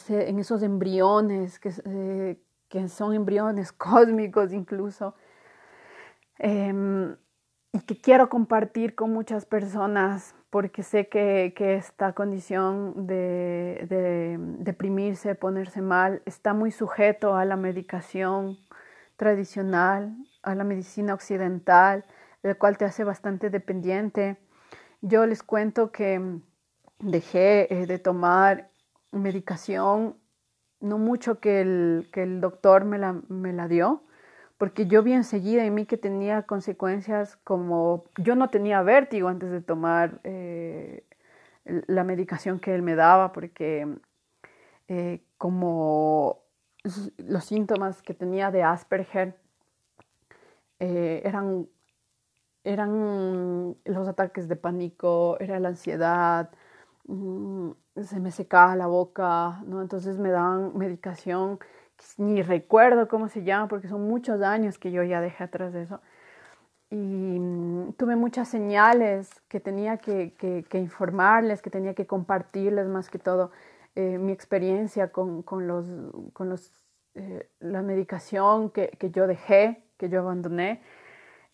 [0.41, 5.15] esos embriones, eh, que, son embriones cósmicos incluso,
[6.39, 7.15] em,
[7.73, 15.35] y que quiero compartir con muchas personas porque sé que, esta condición de, de, deprimirse,
[15.35, 18.57] ponerse mal, está muy sujeto a la medicación
[19.17, 22.07] tradicional, a la medicina occidental,
[22.43, 24.39] el cual te hace bastante dependiente.
[25.03, 26.41] Yo les cuento que
[26.99, 28.71] dejé eh, de tomar
[29.13, 30.17] medicación,
[30.81, 34.03] no mucho que el, que el doctor me la, me la dio,
[34.59, 39.51] porque yo vi enseguida en mí que tenía consecuencias como yo no tenía vértigo antes
[39.51, 41.05] de tomar eh,
[41.65, 43.87] la medicación que él me daba, porque
[44.89, 46.43] eh, como
[47.19, 49.37] los síntomas que tenía de Asperger
[50.79, 51.67] eran,
[52.63, 56.51] eran los ataques de pánico, era la ansiedad,
[57.07, 57.71] mm,
[58.03, 59.83] se me secaba la boca, ¿no?
[59.83, 61.59] Entonces me daban medicación,
[62.19, 65.83] ni recuerdo cómo se llama, porque son muchos años que yo ya dejé atrás de
[65.83, 66.01] eso.
[66.91, 73.11] Y mm, tuve muchas señales que tenía que, que, informarles, que tenía que compartirles más
[73.11, 73.51] que todo
[73.95, 75.87] eh, mi experiencia con, con los,
[76.33, 76.73] con los,
[77.15, 80.83] eh, la medicación que, que yo dejé, que yo abandoné,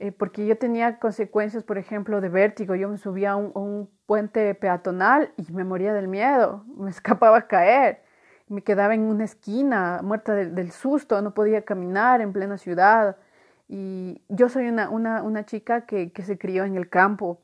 [0.02, 2.74] eh, porque yo tenía consecuencias, por ejemplo, de vértigo.
[2.74, 7.46] Yo me subía a un, puente peatonal y me moría del miedo, me escapaba a
[7.46, 8.02] caer,
[8.48, 13.16] me quedaba en una esquina, muerta del susto, no podía caminar en plena ciudad.
[13.68, 17.40] Y yo soy una, una, una chica que, que, se crió en el campo,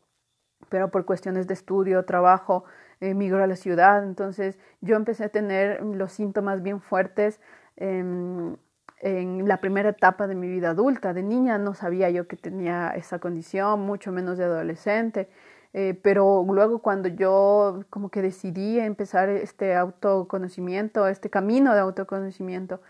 [0.69, 2.65] pero por cuestiones de estudio, trabajo,
[3.01, 4.03] emigró a la ciudad.
[4.03, 7.41] Entonces yo empecé a tener los síntomas bien fuertes.
[7.77, 8.57] Eh,
[9.01, 11.13] en la primera etapa de mi vida adulta.
[11.13, 15.29] De niña no sabía yo que tenía esa condición, mucho menos de adolescente.
[15.75, 22.81] Eh, pero luego cuando yo como que decidí empezar este autoconocimiento, este camino de autoconocimiento,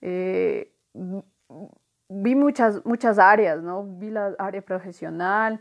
[0.00, 0.72] eh,
[2.08, 3.84] vi muchas, muchas áreas, ¿no?
[3.98, 5.60] Vi la área profesional,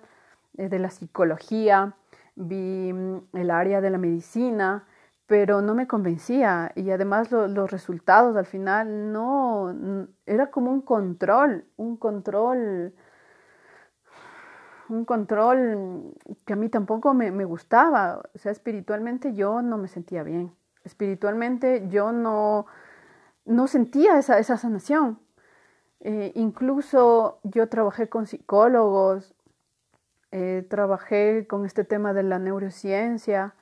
[0.58, 1.96] eh, de la psicología,
[2.36, 4.86] vi mm, el área de la medicina,
[5.28, 11.66] pero no me convencía y además los resultados al final no, era como un control,
[11.76, 12.94] un control,
[14.88, 16.14] un control
[16.46, 21.88] que a mí tampoco me, gustaba, o sea, espiritualmente yo no me sentía bien, espiritualmente
[21.90, 22.66] yo no,
[23.46, 25.20] no sentía esa, esa sanación.
[26.00, 29.36] Eh, incluso yo trabajé con psicólogos,
[30.32, 33.56] eh, trabajé con este tema de la neurociencia,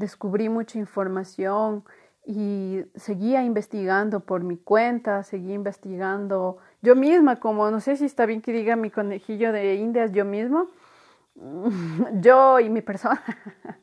[0.00, 1.84] descubrí mucha información
[2.26, 8.26] y seguía investigando por mi cuenta, seguía investigando yo misma, como no sé si está
[8.26, 10.68] bien que diga mi conejillo de indias yo mismo,
[12.20, 13.22] yo y mi persona,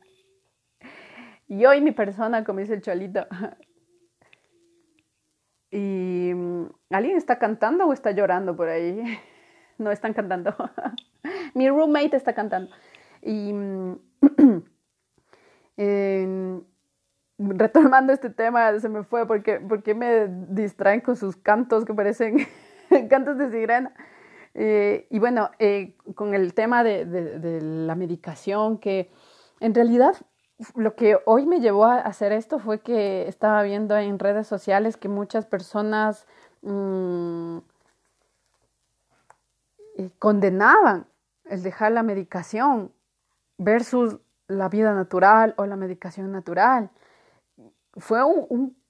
[1.48, 3.26] yo y mi persona, como dice el cholito.
[5.70, 6.30] ¿Y
[6.90, 9.02] alguien está cantando o está llorando por ahí?
[9.76, 10.54] No están cantando.
[11.54, 12.74] mi roommate está cantando.
[13.22, 13.52] Y
[17.38, 22.46] retomando este tema, se me fue porque, porque me distraen con sus cantos que parecen
[23.08, 23.92] cantos de sirena.
[24.54, 29.12] Eh, y bueno, eh, con el tema de, la medicación, que
[29.60, 30.16] en realidad
[30.74, 34.96] lo que hoy me llevó a hacer esto fue que estaba viendo en redes sociales
[34.96, 36.26] que muchas personas
[36.62, 37.58] mm,
[39.98, 41.06] eh, condenaban
[41.44, 42.92] el dejar la medicación
[43.58, 46.90] versus la vida natural o la medicación natural.
[47.96, 48.20] Fue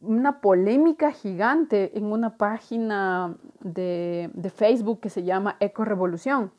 [0.00, 6.52] una polémica gigante en una página de, Facebook que se llama Eco Revolución.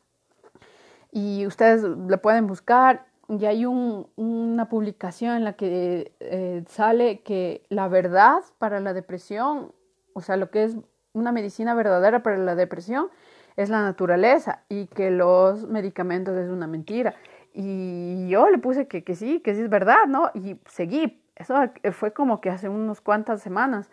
[1.11, 7.63] Y ustedes la pueden buscar y hay una publicación en la que eh, sale que
[7.69, 9.71] la verdad para la depresión,
[10.13, 10.77] o sea, lo que es
[11.13, 13.09] una medicina verdadera para la depresión,
[13.55, 17.15] es la naturaleza y que los medicamentos es una mentira.
[17.53, 20.31] Y yo le puse que, que sí, que sí es verdad, ¿no?
[20.33, 21.21] Y seguí.
[21.35, 21.55] Eso
[21.93, 23.89] fue como que hace unos cuantas semanas.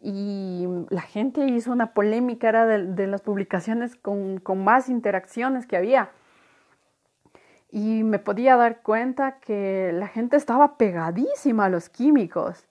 [0.00, 5.76] Y la gente hizo una polémica, era de, las publicaciones con, con más interacciones que
[5.76, 6.10] había.
[7.70, 12.66] Y me podía dar cuenta que la gente estaba pegadísima a los químicos.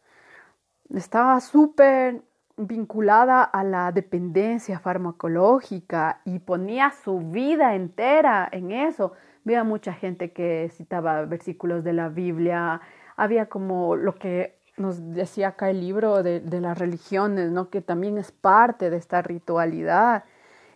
[0.93, 2.21] Estaba súper
[2.57, 9.13] vinculada a la dependencia farmacológica y ponía su vida entera en eso.
[9.45, 12.81] Había mucha gente que citaba versículos de la Biblia,
[13.15, 17.69] había como lo que nos decía acá el libro de, las religiones, ¿no?
[17.69, 20.23] que también es parte de esta ritualidad.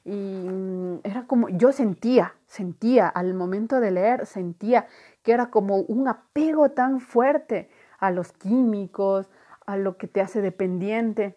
[0.06, 0.12] Y
[0.48, 4.88] mm, era como, yo sentía, sentía, al momento de leer, sentía
[5.24, 9.30] que era como un apego tan fuerte a los químicos,
[9.66, 11.36] a lo que te hace dependiente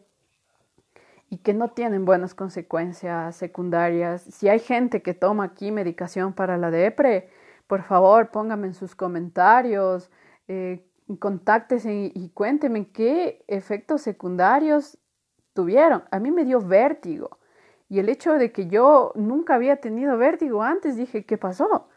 [1.33, 4.20] y que no tienen buenas consecuencias secundarias.
[4.20, 7.30] Si hay gente que toma aquí medicación para la depre,
[7.66, 10.11] por favor pónganme en sus comentarios,
[10.47, 10.85] eh,
[11.18, 14.99] contáctense y, cuéntenme qué efectos secundarios
[15.55, 16.05] tuvieron.
[16.11, 17.39] A mí me dio vértigo.
[17.89, 21.89] Y el hecho de que yo nunca había tenido vértigo antes, dije, ¿qué pasó?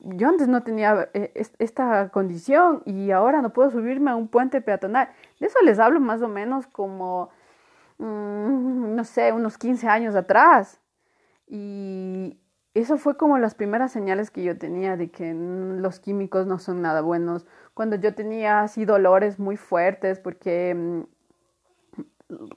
[0.00, 4.60] Yo antes no tenía eh, esta condición y ahora no puedo subirme a un puente
[4.60, 5.08] peatonal.
[5.40, 7.30] De eso les hablo más o menos como
[8.02, 10.80] Mm, no sé, unos 15 años atrás.
[11.46, 12.38] Y
[12.74, 16.82] eso fue como las primeras señales que yo tenía de que los químicos no son
[16.82, 17.46] nada buenos.
[17.74, 21.02] Cuando yo tenía así dolores muy fuertes porque mm,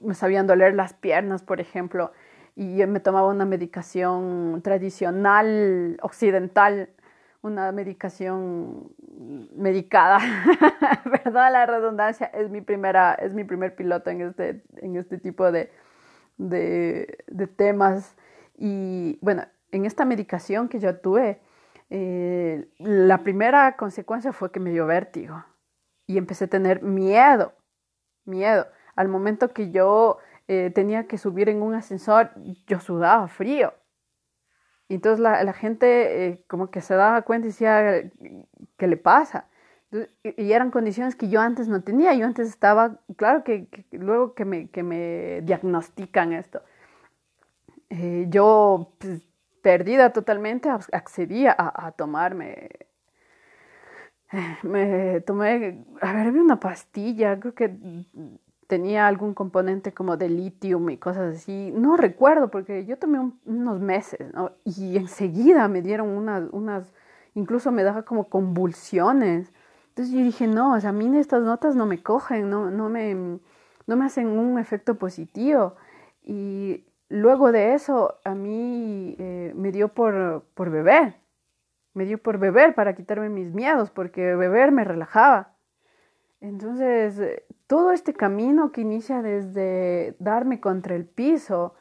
[0.00, 2.12] me sabían doler las piernas, por ejemplo,
[2.56, 6.90] y me tomaba una medicación tradicional occidental,
[7.46, 8.92] una medicación
[9.54, 10.18] medicada,
[11.04, 11.52] ¿verdad?
[11.52, 15.70] La redundancia es mi primera, es mi primer piloto en este, en este tipo de,
[16.36, 18.16] de, temas.
[18.58, 21.40] Y bueno, en esta medicación que yo tuve,
[21.90, 25.44] eh, la primera consecuencia fue que me dio vértigo
[26.06, 27.52] y empecé a tener miedo,
[28.24, 28.66] miedo.
[28.96, 30.18] Al momento que yo
[30.48, 32.30] eh, tenía que subir en un ascensor,
[32.66, 33.72] yo sudaba frío.
[34.88, 38.10] Y entonces la, gente eh, como que se daba cuenta y decía,
[38.76, 39.46] ¿qué le pasa?
[40.22, 42.12] y eran condiciones que yo antes no tenía.
[42.14, 46.62] Yo antes estaba, claro que, luego que me, que me, diagnostican esto,
[48.28, 49.22] yo pues,
[49.62, 52.70] perdida totalmente, accedí a, a tomarme.
[54.64, 57.76] Me tomé, a ver, había una pastilla, creo que
[58.66, 61.72] tenía algún componente como de litio y cosas así.
[61.74, 64.52] No recuerdo porque yo tomé unos meses ¿no?
[64.64, 66.92] y enseguida me dieron unas, unas,
[67.34, 69.52] incluso me daba como convulsiones.
[69.88, 72.88] Entonces yo dije, no, o sea, a mí estas notas no me cogen, no, no,
[72.88, 75.76] me, no me hacen un efecto positivo.
[76.22, 81.16] Y luego de eso, a mí eh, me dio por, por beber.
[81.94, 85.56] Me dio por beber para quitarme mis miedos, porque beber me relajaba.
[86.40, 91.74] Entonces, todo este camino que inicia desde darme contra el piso,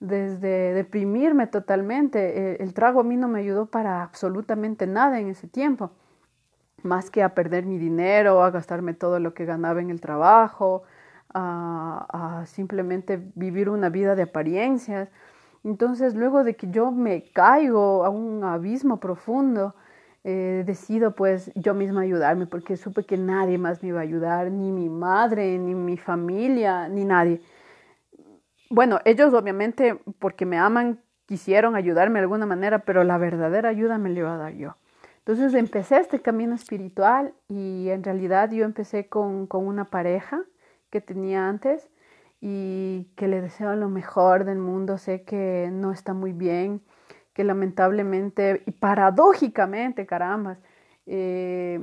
[0.00, 5.28] desde deprimirme totalmente, eh, el trago a mí no me ayudó para absolutamente nada en
[5.28, 5.90] ese tiempo,
[6.82, 10.84] más que a perder mi dinero, a gastarme todo lo que ganaba en el trabajo,
[11.34, 15.10] a, simplemente vivir una vida de apariencias.
[15.64, 19.74] Entonces, luego de que yo me caigo a un abismo profundo,
[20.28, 24.50] eh, decido pues yo misma ayudarme porque supe que nadie más me iba a ayudar,
[24.50, 27.40] ni mi madre, ni mi familia, ni nadie.
[28.68, 33.98] Bueno, ellos obviamente porque me aman quisieron ayudarme de alguna manera, pero la verdadera ayuda
[33.98, 34.74] me la iba a dar yo.
[35.18, 40.42] Entonces empecé este camino espiritual y en realidad yo empecé con, con una pareja
[40.90, 41.88] que tenía antes
[42.40, 44.98] y que le deseo lo mejor del mundo.
[44.98, 46.82] Sé que no está muy bien,
[47.36, 50.56] que lamentablemente y paradójicamente, carambas,
[51.04, 51.78] eh,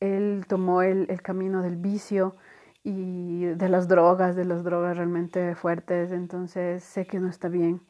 [0.00, 2.36] él tomó el, el, camino del vicio
[2.82, 7.82] y de las drogas, de las drogas realmente fuertes, entonces sé que no está bien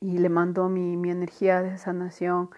[0.00, 2.50] y le mando mi, mi energía de sanación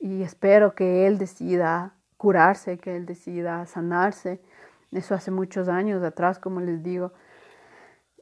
[0.00, 4.40] y espero que él decida curarse, que él decida sanarse
[4.90, 7.12] eso hace muchos años atrás, como les digo.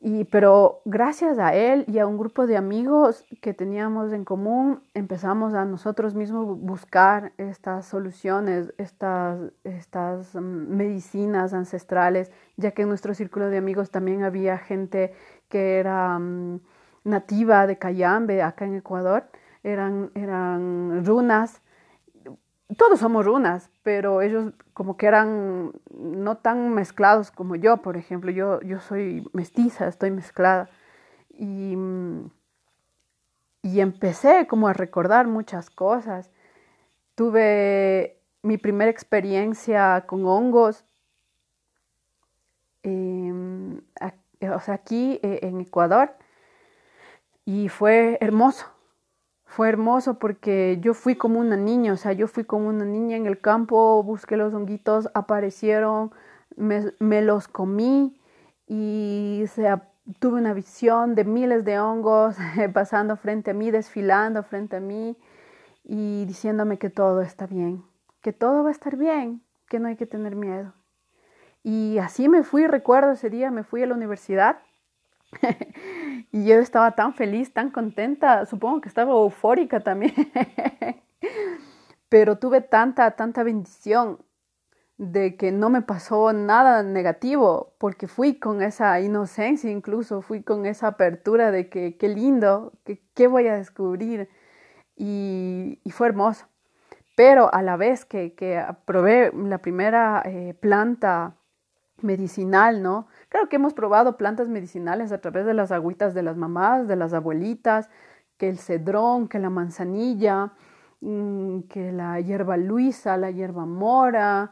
[0.05, 4.83] Y, pero gracias a él y a un grupo de amigos que teníamos en común,
[4.95, 12.89] empezamos a nosotros mismos buscar estas soluciones, estas, estas mm, medicinas ancestrales, ya que en
[12.89, 15.15] nuestro círculo de amigos también había gente
[15.49, 16.59] que era mm,
[17.05, 19.27] nativa de Cayambe, acá en Ecuador,
[19.63, 21.63] eran, eran runas
[22.75, 28.31] todos somos runas, pero ellos como que eran no tan mezclados como yo, por ejemplo.
[28.31, 30.69] Yo, yo soy mestiza, estoy mezclada.
[31.31, 31.77] Y,
[33.63, 36.31] y empecé como a recordar muchas cosas.
[37.15, 40.85] Tuve mi primera experiencia con hongos,
[42.83, 43.81] em,
[44.41, 46.15] o sea, aquí eh, en Ecuador,
[47.45, 48.67] y fue hermoso
[49.53, 53.19] fue hermoso porque yo fui como una niña, o sea, yo fui como una niña
[53.19, 56.11] en el campo, busqué los honguitos, aparecieron,
[56.57, 58.19] me, los comí
[58.67, 59.45] y
[60.21, 62.37] tuve una visión de miles de hongos
[62.73, 65.19] pasando frente a mí, desfilando frente a mí
[65.85, 67.85] y diciéndome que todo está bien,
[68.23, 70.73] que todo va a estar bien, que no hay que tener miedo.
[71.63, 74.61] Y así me fui, recuerdo ese día, me fui a la universidad
[76.33, 80.15] y yo estaba tan feliz, tan contenta, supongo que estaba eufórica también,
[82.09, 84.19] pero tuve tanta, tanta bendición
[84.99, 90.67] de que no me pasó nada negativo, porque fui con esa inocencia, incluso fui con
[90.67, 94.29] esa apertura de que qué lindo, que qué voy a descubrir,
[94.97, 96.47] y, fue hermoso.
[97.17, 101.35] Pero a la vez que, que probé la primera eh, planta
[102.01, 103.09] medicinal, ¿no?
[103.33, 106.97] Claro que hemos probado plantas medicinales a través de las agüitas de las mamás, de
[106.97, 107.89] las abuelitas,
[108.37, 110.53] que el cedrón, que la manzanilla,
[111.01, 114.51] mm, que la hierba luisa, la hierba mora.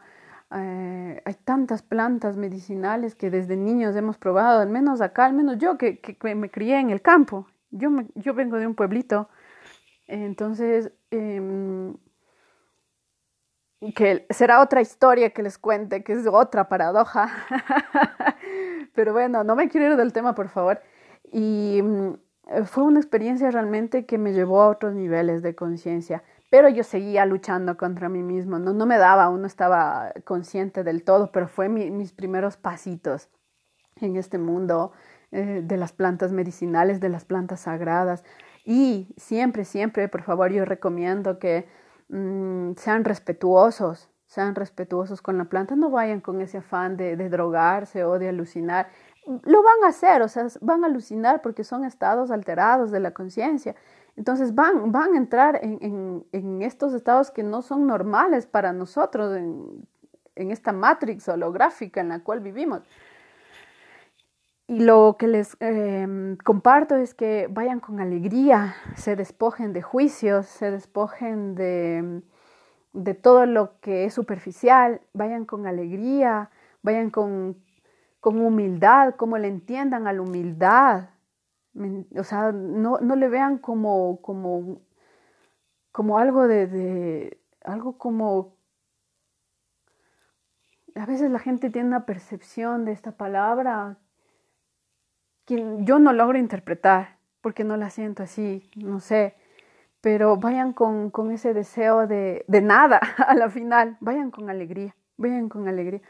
[0.51, 5.59] Eh, hay tantas plantas medicinales que desde niños hemos probado, al menos acá, al menos
[5.59, 6.01] yo que,
[6.35, 7.45] me crié en el campo.
[7.69, 9.29] Yo, yo vengo de un pueblito
[10.07, 11.95] Entonces, em,
[13.95, 17.31] que será otra historia que les cuente, que es otra paradoja.
[18.93, 20.81] Pero bueno, no me quiero ir del tema, por favor.
[21.31, 26.23] Y mm, fue una experiencia realmente que me llevó a otros niveles de conciencia.
[26.51, 28.59] Pero yo seguía luchando contra mí mismo.
[28.59, 33.29] No, no me daba, aún no estaba consciente del todo, pero fue mis primeros pasitos
[33.99, 34.91] en este mundo
[35.31, 38.23] eh, de las plantas medicinales, de las plantas sagradas.
[38.65, 41.67] Y siempre, siempre, por favor, yo recomiendo que
[42.11, 48.03] Mm, sean respetuosos, sean respetuosos con la planta, no vayan con ese afán de, drogarse
[48.03, 48.89] o de alucinar.
[49.43, 53.11] Lo van a hacer, o sea, van a alucinar porque son estados alterados de la
[53.11, 53.75] conciencia.
[54.17, 59.87] Entonces van, van a entrar en, estos estados que no son normales para nosotros, en,
[60.35, 62.81] en esta matrix holográfica en la cual vivimos.
[64.71, 70.45] Y lo que les em, comparto es que vayan con alegría, se despojen de juicios,
[70.45, 72.21] se despojen de,
[72.93, 76.51] de todo lo que es superficial, vayan con alegría,
[76.83, 77.61] vayan con,
[78.21, 81.09] con humildad, como le entiendan a la humildad.
[82.17, 84.79] O sea, no, no le vean como, como,
[85.91, 88.55] como algo de, de, algo como...
[90.95, 93.97] A veces la gente tiene una percepción de esta palabra
[95.79, 99.35] yo no logro interpretar porque no la siento así, no sé,
[100.01, 105.67] pero vayan con, ese deseo de, nada a la final, vayan con alegría, vayan con
[105.67, 106.01] alegría.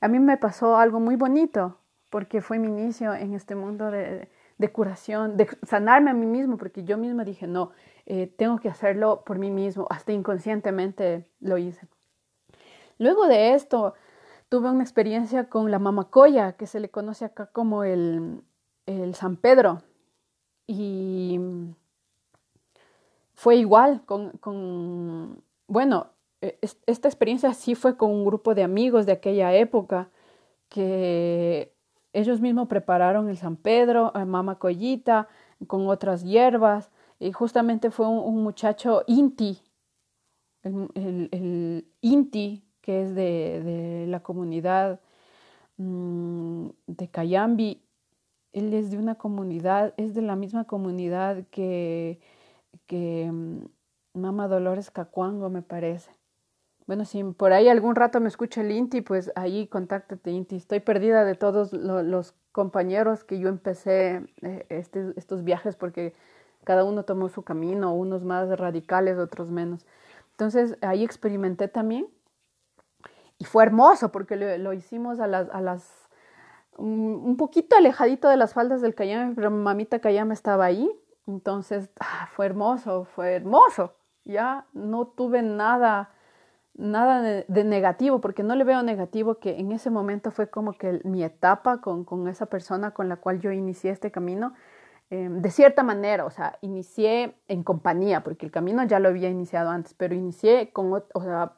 [0.00, 1.78] A mí me pasó algo muy bonito
[2.10, 4.28] porque fue mi inicio en este mundo de,
[4.72, 7.72] curación, de sanarme a mí mismo, porque yo misma dije, no,
[8.06, 11.88] eh, tengo que hacerlo por mí mismo, hasta inconscientemente lo hice.
[12.98, 13.94] Luego de esto,
[14.48, 18.42] tuve una experiencia con la mamacoya, que se le conoce acá como el,
[18.86, 19.82] el San Pedro.
[20.66, 21.38] Y
[23.34, 26.06] fue igual con, bueno,
[26.40, 30.10] e, esta experiencia sí fue con un grupo de amigos de aquella época
[30.68, 31.74] que
[32.12, 35.28] ellos mismos prepararon el San Pedro, a Mama Collita,
[35.66, 39.60] con otras hierbas, y justamente fue un, muchacho Inti,
[40.62, 45.00] el, Inti, que es de, la comunidad
[45.76, 47.82] mm, de Cayambi,
[48.52, 52.20] él es de una comunidad, es de la misma comunidad que,
[52.86, 53.64] que mm,
[54.14, 56.10] Mama Dolores Cacuango, me parece.
[56.86, 60.56] Bueno, si por ahí algún rato me escucha el Inti, pues ahí contáctate, Inti.
[60.56, 66.12] Estoy perdida de todos los compañeros que yo empecé eh, este, estos viajes porque
[66.64, 69.86] cada uno tomó su camino, unos más radicales, otros menos.
[70.32, 72.08] Entonces ahí experimenté también
[73.38, 76.01] y fue hermoso porque lo, hicimos a las, a las
[76.82, 80.90] un poquito alejadito de las faldas del Cayame, pero mamita Cayame estaba ahí.
[81.26, 83.94] Entonces ah, fue hermoso, fue hermoso.
[84.24, 86.10] Ya no tuve nada,
[86.74, 91.00] nada de, negativo, porque no le veo negativo que en ese momento fue como que
[91.04, 94.54] mi etapa con, con esa persona con la cual yo inicié este camino.
[95.10, 99.28] Em, de cierta manera, o sea, inicié en compañía, porque el camino ya lo había
[99.28, 101.52] iniciado antes, pero inicié con, o sea,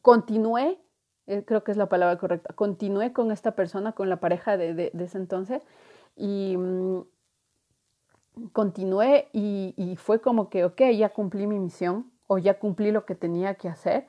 [0.00, 0.78] continué
[1.26, 4.90] eh, creo que es la palabra correcta, continué con esta persona, con la pareja de,
[4.98, 5.62] ese entonces,
[6.16, 7.02] y mm,
[8.52, 13.14] continué y, fue como que, ok, ya cumplí mi misión o ya cumplí lo que
[13.14, 14.06] tenía que hacer.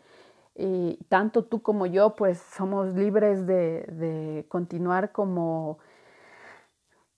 [0.56, 5.80] Y tanto tú como yo, pues somos libres de, continuar como,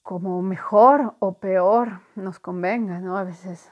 [0.04, 3.18] como mejor o peor nos convenga, ¿no?
[3.18, 3.72] A veces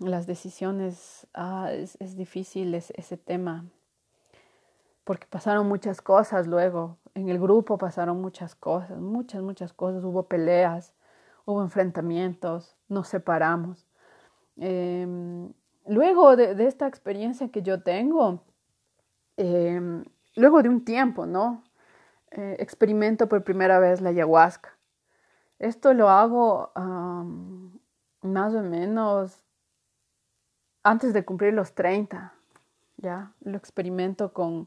[0.00, 3.64] las decisiones, ah, es, es difícil ese tema
[5.04, 6.98] porque pasaron muchas cosas luego.
[7.14, 10.04] En el grupo pasaron muchas cosas, muchas, muchas cosas.
[10.04, 10.94] Hubo peleas,
[11.44, 13.86] hubo enfrentamientos, nos separamos.
[14.56, 15.52] Em,
[15.86, 18.42] luego de, esta experiencia que yo tengo,
[19.36, 20.04] em,
[20.36, 21.64] luego de un tiempo, ¿no?
[22.30, 24.70] Eh, experimento por primera vez la ayahuasca.
[25.58, 26.72] Esto lo hago
[28.22, 29.44] más o menos
[30.82, 32.34] antes de cumplir los 30,
[32.96, 33.32] ¿ya?
[33.40, 34.66] Lo experimento con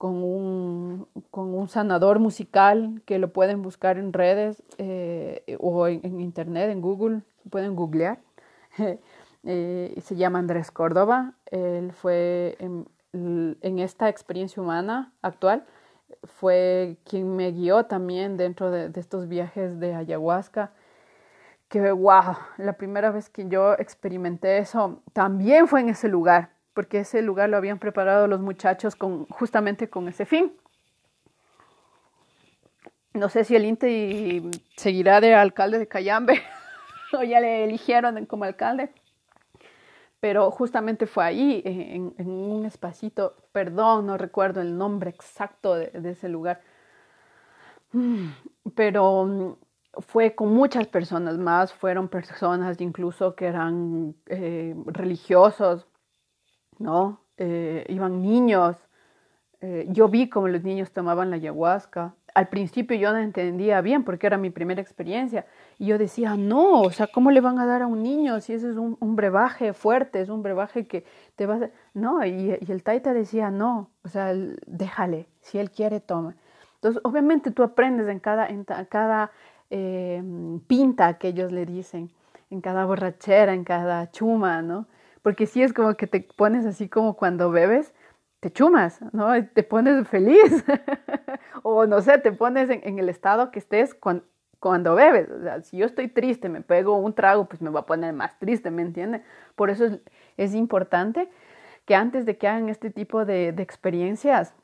[0.00, 6.20] con un, con un sanador musical que lo pueden buscar en redes eh, o en,
[6.20, 7.20] internet, en Google,
[7.50, 8.18] pueden googlear.
[9.44, 11.34] eh, se llama Andrés Córdoba.
[11.50, 15.66] Él fue en, en, esta experiencia humana actual,
[16.24, 20.72] fue quien me guió también dentro de, de estos viajes de ayahuasca.
[21.68, 27.00] Que wow, la primera vez que yo experimenté eso también fue en ese lugar porque
[27.00, 30.52] ese lugar lo habían preparado los muchachos con, justamente con ese fin.
[33.12, 34.42] No sé si el INTE
[34.76, 36.40] seguirá de alcalde de Cayambe
[37.12, 38.92] o ya le eligieron como alcalde,
[40.20, 46.28] pero justamente fue ahí, en, un espacito, perdón, no recuerdo el nombre exacto de, ese
[46.28, 46.60] lugar,
[47.92, 48.28] mm,
[48.76, 49.54] pero mm,
[49.98, 55.86] fue con muchas personas más, fueron personas incluso que eran eh, religiosos,
[56.80, 57.20] ¿no?
[57.36, 58.76] Eh, iban niños,
[59.60, 64.04] eh, yo vi cómo los niños tomaban la ayahuasca, al principio yo no entendía bien
[64.04, 65.46] porque era mi primera experiencia.
[65.78, 68.52] Y yo decía, no, o sea, ¿cómo le van a dar a un niño si
[68.52, 71.04] ese es un, brebaje fuerte, es un brebaje que
[71.36, 71.70] te va a...
[71.94, 74.32] No, y, el taita decía, no, o sea,
[74.66, 76.36] déjale, si él quiere, toma.
[76.76, 79.32] Entonces, obviamente tú aprendes en cada, en cada
[79.68, 80.22] eh,
[80.66, 82.10] pinta que ellos le dicen,
[82.48, 84.86] en cada borrachera, en cada chuma, ¿no?
[85.22, 87.92] Porque si es como que te pones así como cuando bebes,
[88.40, 89.32] te chumas, ¿no?
[89.46, 90.64] Te pones feliz.
[91.62, 95.30] o no sé, te pones en, el estado que estés cuando, bebes.
[95.30, 98.14] O sea, si yo estoy triste, me pego un trago, pues me va a poner
[98.14, 99.22] más triste, ¿me entiendes?
[99.54, 100.00] Por eso
[100.36, 101.28] es, importante
[101.84, 104.54] que antes de que hagan este tipo de, experiencias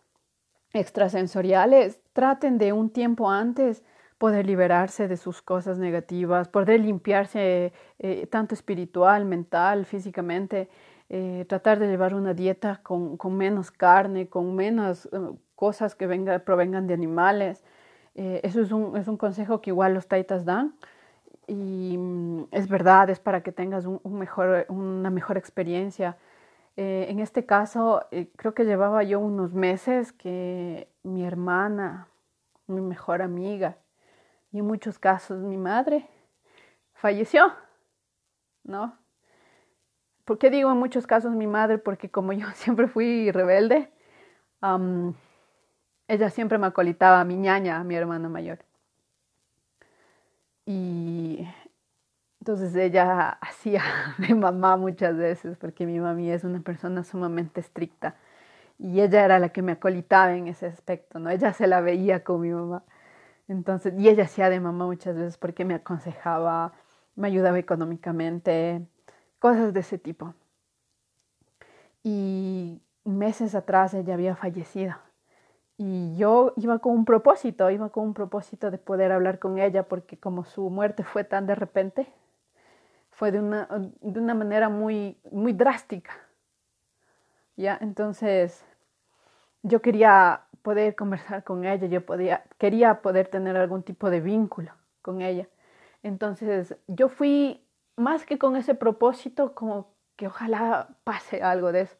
[0.72, 3.82] extrasensoriales, traten de un tiempo antes
[4.18, 10.68] poder liberarse de sus cosas negativas, poder limpiarse eh, tanto espiritual, mental, físicamente,
[11.08, 15.18] eh, tratar de llevar una dieta con, menos carne, con menos eh,
[15.54, 17.64] cosas que venga, provengan de animales.
[18.14, 20.74] Eso es un, es un, consejo que igual los taitas dan
[21.46, 26.16] y mm, es verdad, es para que tengas un, mejor, una mejor experiencia.
[26.76, 28.06] en este caso,
[28.36, 32.08] creo que llevaba yo unos meses que mi hermana,
[32.66, 33.76] mi mejor amiga
[34.56, 36.08] y en muchos casos mi madre
[36.94, 37.52] falleció,
[38.64, 38.96] ¿no?
[40.24, 41.76] ¿Por qué digo en muchos casos mi madre?
[41.76, 43.92] Porque como yo siempre fui rebelde,
[46.08, 48.60] ella siempre me acolitaba a mi ñaña, a mi hermana mayor.
[50.64, 51.46] Y
[52.40, 53.82] entonces ella hacía
[54.16, 58.14] de mamá muchas veces, porque mi mami es una persona sumamente estricta.
[58.78, 61.28] Y ella era la que me acolitaba en ese aspecto, ¿no?
[61.28, 62.84] Ella se la veía con mi mamá.
[63.48, 66.72] Entonces, y ella hacía de mamá muchas veces porque me aconsejaba,
[67.14, 68.86] me ayudaba económicamente,
[69.38, 70.34] cosas de ese tipo.
[72.02, 74.96] Y meses atrás ella había fallecido.
[75.78, 79.84] Y yo iba con un propósito, iba con un propósito de poder hablar con ella
[79.84, 82.12] porque como su muerte fue tan de repente,
[83.10, 83.68] fue de una,
[84.00, 86.12] de una manera muy, muy drástica.
[87.56, 87.78] ¿Ya?
[87.80, 88.64] Entonces,
[89.62, 94.72] yo quería poder conversar con ella, yo podía, quería poder tener algún tipo de vínculo
[95.00, 95.46] con ella.
[96.02, 97.64] Entonces, yo fui
[97.94, 101.96] más que con ese propósito, como que ojalá pase algo de eso.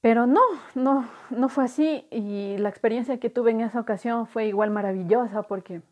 [0.00, 0.40] Pero no,
[0.74, 5.42] no, no fue así y la experiencia que tuve en esa ocasión fue igual maravillosa
[5.42, 5.82] porque,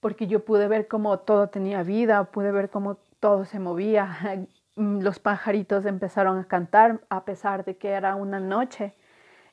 [0.00, 4.46] porque yo pude ver cómo todo tenía vida, pude ver cómo todo se movía,
[4.76, 8.92] los pajaritos empezaron a cantar a pesar de que era una noche,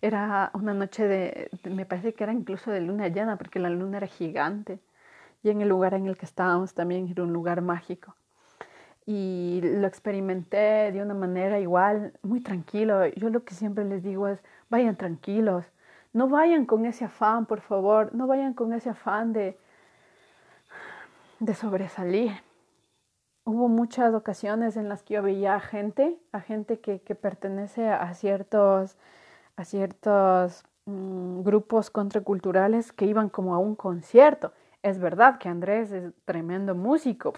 [0.01, 3.97] era una noche de, me parece que era incluso de luna llena porque la luna
[3.97, 4.79] era gigante
[5.43, 8.15] y en el lugar en el que estábamos también era un lugar mágico.
[9.05, 13.07] Y lo experimenté de una manera igual, muy tranquilo.
[13.07, 15.65] Yo lo que siempre les digo es, vayan tranquilos,
[16.13, 19.57] no vayan con ese afán, por favor, no vayan con ese afán de,
[21.39, 22.31] de sobresalir.
[23.43, 28.13] Hubo muchas ocasiones en las que yo veía a gente, a gente que, pertenece a
[28.13, 28.97] ciertos,
[29.55, 35.91] a ciertos mm, grupos contraculturales que iban como a un concierto es verdad que Andrés
[35.91, 37.33] es tremendo músico.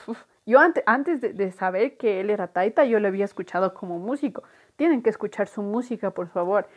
[0.45, 4.43] yo antes, antes de, saber que él era taita, yo lo había escuchado como músico.
[4.75, 6.67] Tienen que escuchar su música, por favor.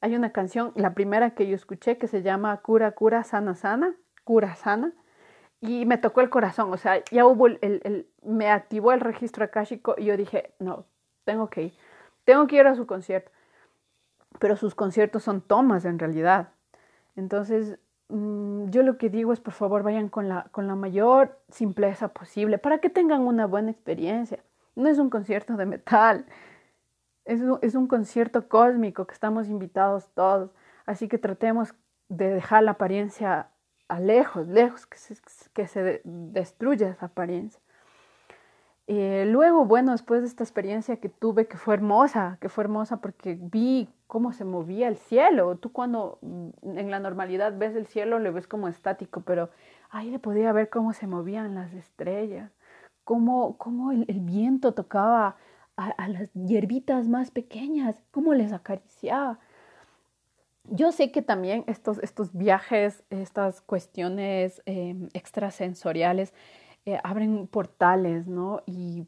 [0.00, 3.94] Hay una canción, la primera que yo escuché, que se llama Cura, Cura, Sana, Sana,
[4.24, 4.92] Cura, Sana,
[5.60, 6.72] y me tocó el corazón.
[6.72, 10.86] O sea, ya hubo el, el, me activó el registro akáshico y yo dije, no,
[11.24, 11.74] tengo que ir.
[12.24, 13.30] Tengo que ir a su concierto.
[14.40, 16.48] Pero sus conciertos son tomas en realidad.
[17.14, 17.78] Entonces,
[18.10, 22.08] Mm, yo lo que digo es por favor vayan con la, con la mayor simpleza
[22.08, 24.40] posible para que tengan una buena experiencia.
[24.74, 26.26] No es un concierto de metal,
[27.24, 30.50] es un, es un concierto cósmico que estamos invitados todos,
[30.86, 31.74] así que tratemos
[32.08, 33.48] de dejar la apariencia
[33.88, 35.16] a lejos, lejos, que se,
[35.52, 37.60] que se destruya esa apariencia.
[38.92, 43.00] Eh, luego, bueno, después de esta experiencia que tuve, que fue hermosa, que fue hermosa
[43.00, 45.56] porque vi cómo se movía el cielo.
[45.58, 49.48] Tú cuando mm, en la normalidad ves el cielo, le ves como estático, pero
[49.90, 52.50] ahí le podía ver cómo se movían las estrellas,
[53.04, 55.36] cómo, cómo el, viento tocaba
[55.76, 59.38] a, las hierbitas más pequeñas, cómo les acariciaba.
[60.64, 66.34] Yo sé que también estos, estos viajes, estas cuestiones em, extrasensoriales,
[66.86, 68.62] eh, abren portales, ¿no?
[68.66, 69.06] Y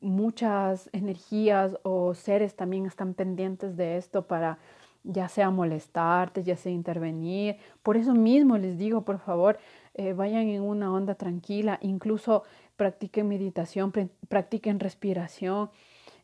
[0.00, 4.58] muchas energías o seres también están pendientes de esto para
[5.02, 7.56] ya sea molestarte, ya sea intervenir.
[7.82, 9.58] Por eso mismo les digo, por favor,
[9.94, 12.44] eh, vayan en una onda tranquila, incluso
[12.76, 13.92] practiquen meditación,
[14.28, 15.70] practiquen respiración,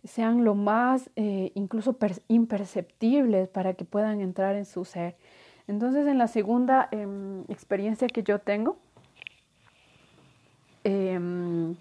[0.04, 1.96] sean lo más eh, incluso
[2.28, 5.16] imperceptibles para que puedan entrar en su ser.
[5.66, 8.78] Entonces, en la segunda em, experiencia que yo tengo,
[10.86, 11.74] em,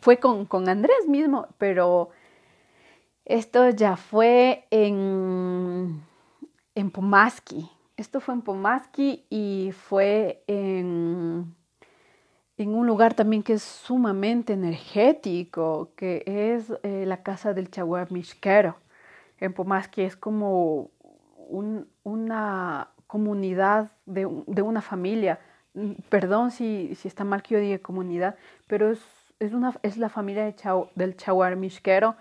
[0.00, 2.10] fue con, con, Andrés mismo, pero
[3.24, 6.02] esto ya fue en,
[6.74, 7.70] en Pomaski.
[7.96, 11.54] Esto fue en Pomaski y fue en,
[12.56, 18.12] en un lugar también que es sumamente energético, que es eh, la casa del Chaguar
[18.12, 18.76] Mishkero.
[19.38, 20.90] En Pomaski es como
[22.04, 25.40] una comunidad de, una familia.
[25.74, 29.00] Mm, perdón si, si, está mal que yo diga comunidad, pero es,
[29.38, 30.54] es, una, es la familia de
[30.96, 32.16] del Chaguar Mishkero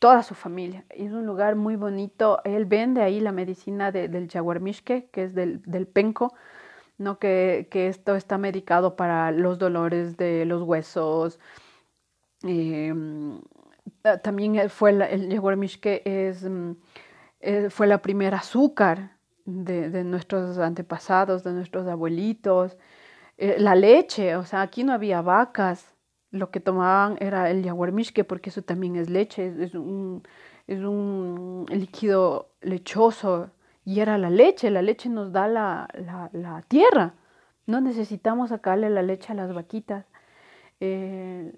[0.00, 0.84] toda su familia.
[0.88, 2.40] Es un lugar muy bonito.
[2.44, 6.34] Él vende ahí la medicina del jaguarmishke, que es del, del penco,
[6.98, 7.18] ¿no?
[7.20, 11.38] Que, que, esto está medicado para los dolores de los huesos.
[12.42, 13.40] Em,
[14.22, 16.72] también fue el jaguarmishke es, mm,
[17.40, 19.18] eh, fue la primera azúcar
[19.64, 22.76] de, nuestros antepasados, de nuestros abuelitos.
[23.38, 25.94] Eh, la leche, o sea, aquí no había vacas,
[26.30, 30.22] lo que tomaban era el yaguarmishke, porque eso también es leche, es, un,
[30.66, 33.50] es un líquido lechoso,
[33.84, 35.88] y era la leche, la leche nos da la,
[36.32, 37.14] la, tierra,
[37.66, 40.06] no necesitamos sacarle la leche a las vaquitas.
[40.80, 41.52] Eh,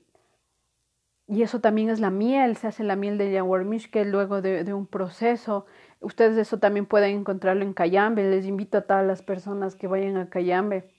[1.33, 4.87] y eso también es la miel, se hace la miel de yaguarmishke luego de, un
[4.87, 5.67] proceso.
[6.03, 10.17] Ustedes eso también pueden encontrarlo en Cayambe, les invito a todas las personas que vayan
[10.17, 10.91] a Cayambe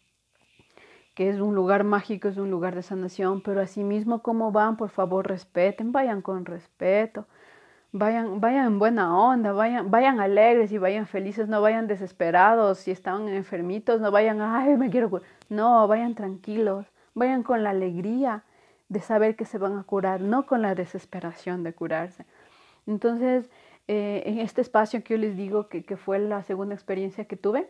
[1.13, 4.89] que es un lugar mágico, es un lugar de sanación, pero asimismo como van, por
[4.89, 7.27] favor respeten, vayan con respeto,
[7.91, 12.91] vayan, vayan en buena onda, vayan, vayan alegres y vayan felices, no vayan desesperados, si
[12.91, 18.43] están enfermitos, no vayan, ay, me quiero curar, no, vayan tranquilos, vayan con la alegría
[18.89, 22.25] de saber que se van a curar, no con la desesperación de curarse.
[22.87, 23.49] Entonces,
[23.87, 27.35] eh, en este espacio que yo les digo que, que fue la segunda experiencia que
[27.35, 27.69] tuve,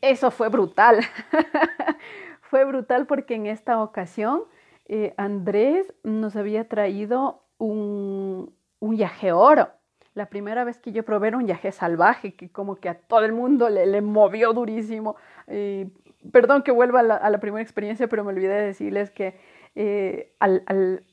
[0.00, 1.00] eso fue brutal.
[2.42, 4.42] fue brutal porque en esta ocasión
[4.86, 9.68] eh, Andrés nos había traído un, un yaje oro.
[10.14, 13.24] La primera vez que yo probé era un yaje salvaje, que como que a todo
[13.24, 15.16] el mundo le, le movió durísimo.
[16.32, 19.38] perdón que vuelva a la, primera experiencia, pero me olvidé de decirles que
[19.76, 21.04] eh, al,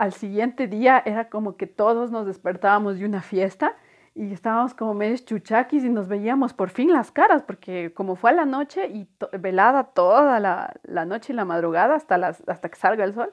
[0.00, 3.76] al siguiente día era como que todos nos despertábamos de una fiesta
[4.14, 8.30] y estábamos como medio chuchaquis y nos veíamos por fin las caras, porque como fue
[8.30, 9.06] a la noche y
[9.38, 13.30] velada toda la, noche y la madrugada hasta, hasta que salga el sol,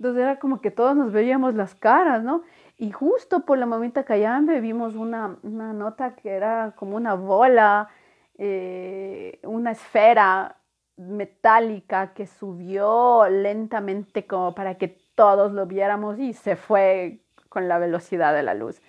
[0.00, 2.42] entonces era como que todos nos veíamos las caras, ¿no?
[2.76, 7.88] Y justo por la momento Cayambe vimos una, una nota que era como una bola,
[8.36, 10.56] eh, una esfera
[10.96, 17.78] metálica que subió lentamente como para que todos lo viéramos y se fue con la
[17.78, 18.80] velocidad de la luz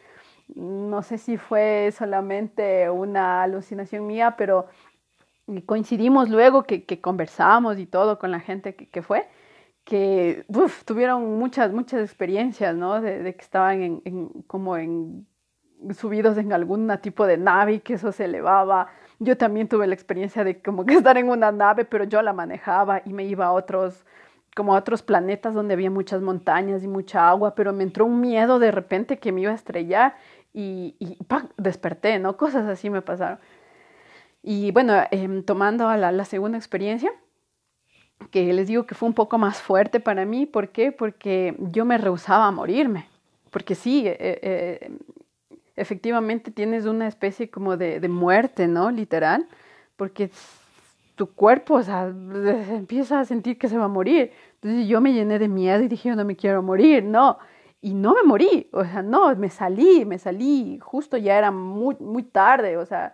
[0.56, 4.68] no sé si fue solamente una alucinación mía, pero
[5.66, 9.28] coincidimos luego que, que conversamos y todo con la gente que, fue,
[9.84, 10.46] que
[10.86, 13.02] tuvieron muchas, muchas experiencias, ¿no?
[13.02, 14.02] De, que estaban
[14.48, 15.28] como en
[15.98, 18.88] subidos en algún tipo de nave y que eso se elevaba.
[19.20, 22.34] Yo también tuve la experiencia de como que estar en una nave, pero yo la
[22.34, 24.06] manejaba y me iba a otros
[24.56, 28.20] como a otros planetas donde había muchas montañas y mucha agua, pero me entró un
[28.20, 30.16] miedo de repente que me iba a estrellar
[30.54, 31.18] y, y
[31.58, 32.38] desperté, ¿no?
[32.38, 33.39] Cosas así me pasaron.
[34.43, 37.12] Y bueno, em, tomando a la, segunda experiencia,
[38.32, 40.91] que les digo que fue un poco más fuerte para mí, ¿por qué?
[40.91, 43.08] Porque yo me rehusaba a morirme,
[43.52, 44.91] porque sí, eh, eh,
[45.76, 48.91] efectivamente tienes una especie como de, de, muerte, ¿no?
[48.91, 49.47] Literal,
[49.95, 50.32] porque
[51.16, 54.32] tu cuerpo, o sea, empieza a sentir que se va a morir.
[54.55, 57.38] Entonces yo me llené de miedo y dije, no me quiero morir, no
[57.82, 61.97] y no me morí, o sea, no, me salí, me salí, justo ya era muy,
[61.99, 63.14] muy tarde, o sea,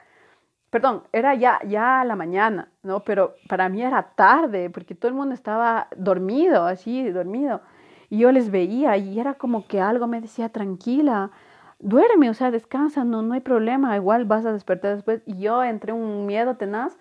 [0.69, 3.01] perdón, era ya, ya la mañana, ¿no?
[3.01, 7.61] Pero para mí era tarde, porque todo el mundo estaba dormido, así, dormido,
[8.09, 11.31] y yo les veía y era como que algo me decía, tranquila,
[11.79, 15.63] duerme, o sea, descansa, no, no hay problema, igual vas a despertar después, y yo
[15.63, 16.97] entré un miedo tenaz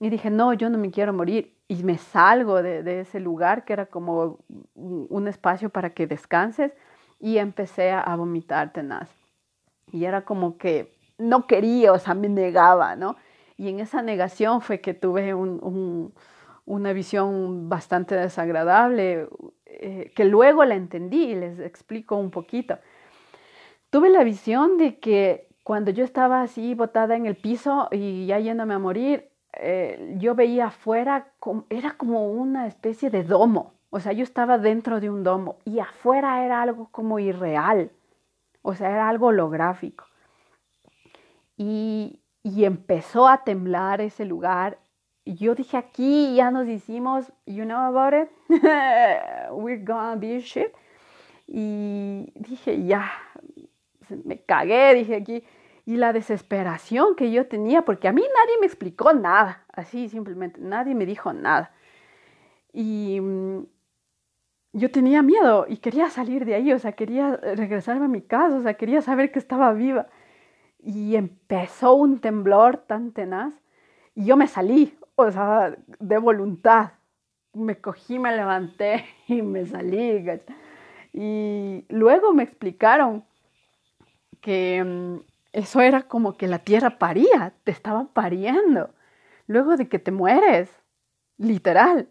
[0.00, 3.64] y dije, no, yo no me quiero morir, y me salgo de, de ese lugar
[3.64, 4.38] que era como
[4.74, 6.72] un espacio para que descanses,
[7.20, 9.10] y empecé a vomitar tenaz.
[9.92, 13.16] Y era como que no quería, o sea, me negaba, ¿no?
[13.56, 16.14] Y en esa negación fue que tuve un,
[16.64, 19.28] una visión bastante desagradable,
[19.66, 22.78] eh, que luego la entendí y les explico un poquito.
[23.90, 28.38] Tuve la visión de que cuando yo estaba así botada en el piso y ya
[28.38, 31.32] yéndome a morir, eh, yo veía afuera,
[31.68, 35.80] era como una especie de domo, o sea, yo estaba dentro de un domo y
[35.80, 37.90] afuera era algo como irreal,
[38.62, 40.04] o sea, era algo holográfico.
[41.56, 44.78] Y, y empezó a temblar ese lugar.
[45.26, 48.30] Yo dije, aquí ya nos hicimos, you know about it,
[49.52, 50.72] we're gonna be shit.
[51.46, 53.10] Y dije, ya,
[54.24, 55.44] me cagué, dije aquí.
[55.90, 60.60] Y la desesperación que yo tenía, porque a mí nadie me explicó nada, así simplemente,
[60.60, 61.72] nadie me dijo nada.
[62.72, 63.66] Y mm,
[64.72, 68.58] yo tenía miedo y quería salir de ahí, o sea, quería regresarme a mi casa,
[68.58, 70.06] o sea, quería saber que estaba viva
[70.78, 73.52] y empezó un temblor tan tenaz
[74.14, 76.92] y yo me salí, o sea, de voluntad.
[77.52, 80.24] Me cogí, me levanté y me salí.
[81.12, 83.24] Y luego me explicaron
[84.40, 88.90] que mm, eso era como que la tierra paría, te estaba pariendo.
[89.46, 90.70] Luego de que te mueres,
[91.38, 92.08] literal,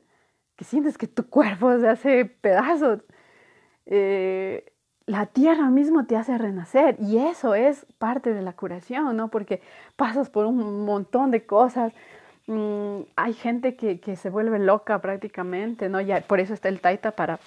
[0.55, 2.99] que sientes que tu cuerpo se hace pedazos.
[3.85, 4.73] Eh,
[5.05, 9.29] la tierra mismo te hace renacer y eso es parte de la curación, ¿no?
[9.29, 9.61] Porque
[9.95, 11.93] pasas por un montón de cosas.
[12.45, 16.01] Mm, hay gente que, que, se vuelve loca prácticamente, ¿no?
[16.01, 17.39] Ya, por eso está el taita para,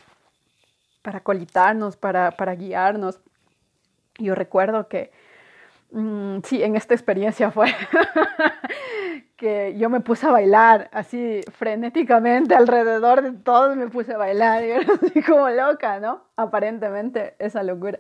[1.03, 3.21] para colitarnos, para, para guiarnos.
[4.19, 5.13] Yo recuerdo que,
[5.93, 7.67] mm, sí, en esta experiencia fue
[9.37, 14.65] que yo me puse a bailar así frenéticamente alrededor de todos, me puse a bailar
[14.65, 16.25] y era así como loca, ¿no?
[16.37, 17.99] Aparentemente esa locura.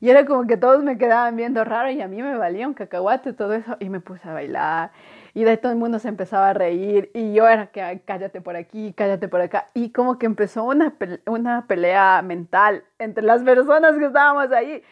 [0.00, 2.74] Y era como que todos me quedaban viendo raro y a mí me valía un
[2.74, 4.90] cacahuate todo eso y me puse a bailar.
[5.32, 8.42] Y de ahí todo el mundo se empezaba a reír y yo era que cállate
[8.42, 9.70] por aquí, cállate por acá.
[9.72, 10.94] Y como que empezó una,
[11.26, 14.82] una pelea mental entre las personas que estábamos ahí.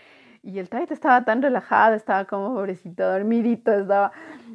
[0.45, 4.11] Y el Taita estaba tan relajado, estaba como pobrecito, dormidito, estaba.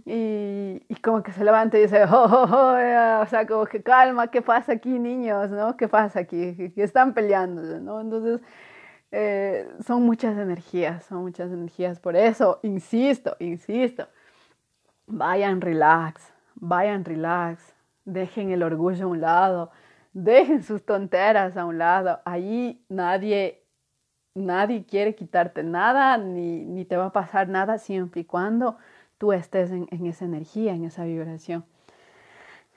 [0.06, 3.66] Y, y como que se levanta y dice, oh, oh, oh, eh", o sea, como
[3.66, 5.50] que calma, ¿qué pasa aquí, niños?
[5.50, 5.78] ¿No?
[5.78, 6.56] ¿Qué pasa aquí?
[6.76, 8.02] Están peleando, ¿no?
[8.02, 8.42] Entonces,
[9.12, 12.00] eh, son muchas energías, son muchas energías.
[12.00, 14.08] Por eso, insisto, insisto,
[15.06, 17.74] vayan relax, vayan relax,
[18.04, 19.72] dejen el orgullo a un lado,
[20.12, 22.20] dejen sus tonteras a un lado.
[22.26, 23.64] Ahí nadie
[24.38, 28.78] nadie quiere quitarte nada, ni, ni, te va a pasar nada siempre y cuando
[29.18, 31.66] tú estés en, en, esa energía, en esa vibración.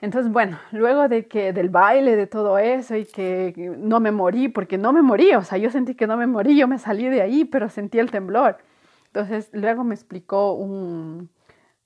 [0.01, 4.49] Entonces, bueno, luego de que del baile, de todo eso y que no me morí,
[4.49, 7.07] porque no me morí, o sea, yo sentí que no me morí, yo me salí
[7.07, 8.57] de ahí, pero sentí el temblor.
[9.07, 11.29] Entonces, luego me explicó un,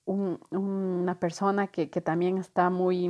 [0.06, 3.10] un, una persona que, que también está muy,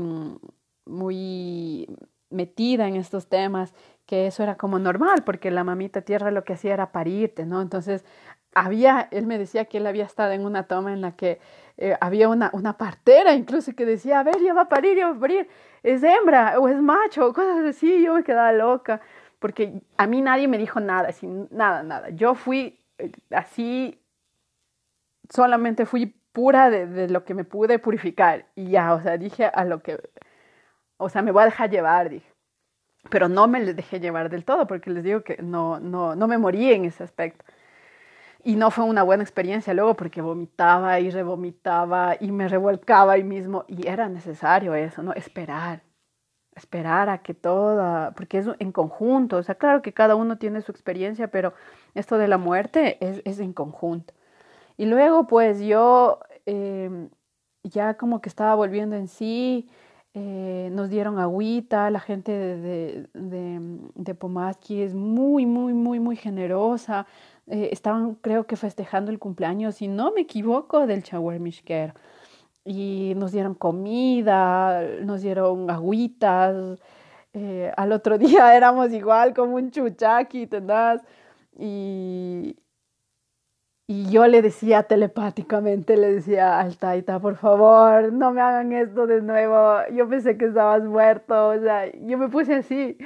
[0.86, 1.88] muy
[2.30, 3.74] metida en estos temas
[4.06, 7.62] que eso era como normal, porque la mamita tierra lo que hacía era parirte, ¿no?
[7.62, 8.06] Entonces,
[8.54, 11.40] había, él me decía que él había estado en una toma en la que
[11.78, 15.10] eh, había una, una partera incluso que decía, a ver, ya va a parir, ya
[15.10, 15.48] va a parir,
[15.84, 19.02] es hembra o es macho, cosas así, yo me quedaba loca,
[19.40, 22.10] porque a mí nadie me dijo nada, así, nada, nada.
[22.10, 24.02] Yo fui eh, así,
[25.30, 29.46] solamente fui pura de, de lo que me pude purificar y ya, o sea, dije
[29.46, 30.00] a lo que,
[30.98, 32.35] o sea, me voy a dejar llevar, dije
[33.10, 36.28] pero no me les dejé llevar del todo porque les digo que no, no, no
[36.28, 37.46] me morí en ese aspecto.
[38.44, 43.24] Y no fue una buena experiencia luego porque vomitaba y revomitaba y me revolcaba ahí
[43.24, 45.14] mismo y era necesario eso, ¿no?
[45.14, 45.82] Esperar,
[46.56, 50.62] esperar a que toda, porque es en conjunto, o sea, claro que cada uno tiene
[50.62, 51.54] su experiencia, pero
[51.96, 54.14] esto de la muerte es, es en conjunto.
[54.78, 57.10] Y luego pues yo eh,
[57.64, 59.70] ya como que estaba volviendo en sí,
[60.18, 63.60] eh, nos dieron agüita, la gente de, de,
[63.96, 67.06] de, es muy, muy, muy, muy generosa.
[67.48, 71.94] Eh, estaban, creo que, festejando el cumpleaños, si no me equivoco, del Chawar Mishker.
[72.64, 76.80] Y nos dieron comida, nos dieron agüitas.
[77.34, 81.02] Eh, al otro día éramos igual como un chuchaki, ¿entendás?
[81.60, 82.56] Y,
[83.88, 89.06] y yo le decía telepáticamente, le decía al Taita, por favor, no me hagan esto
[89.06, 89.78] de nuevo.
[89.94, 92.98] Yo pensé que estabas muerto, o sea, yo me puse así.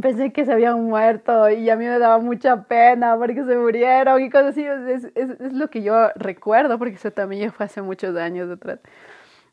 [0.00, 4.20] Pensé que se habían muerto y a mí me daba mucha pena porque se murieron
[4.22, 4.64] y cosas así.
[4.64, 8.80] Es, es, es lo que yo recuerdo porque eso también fue hace muchos años atrás.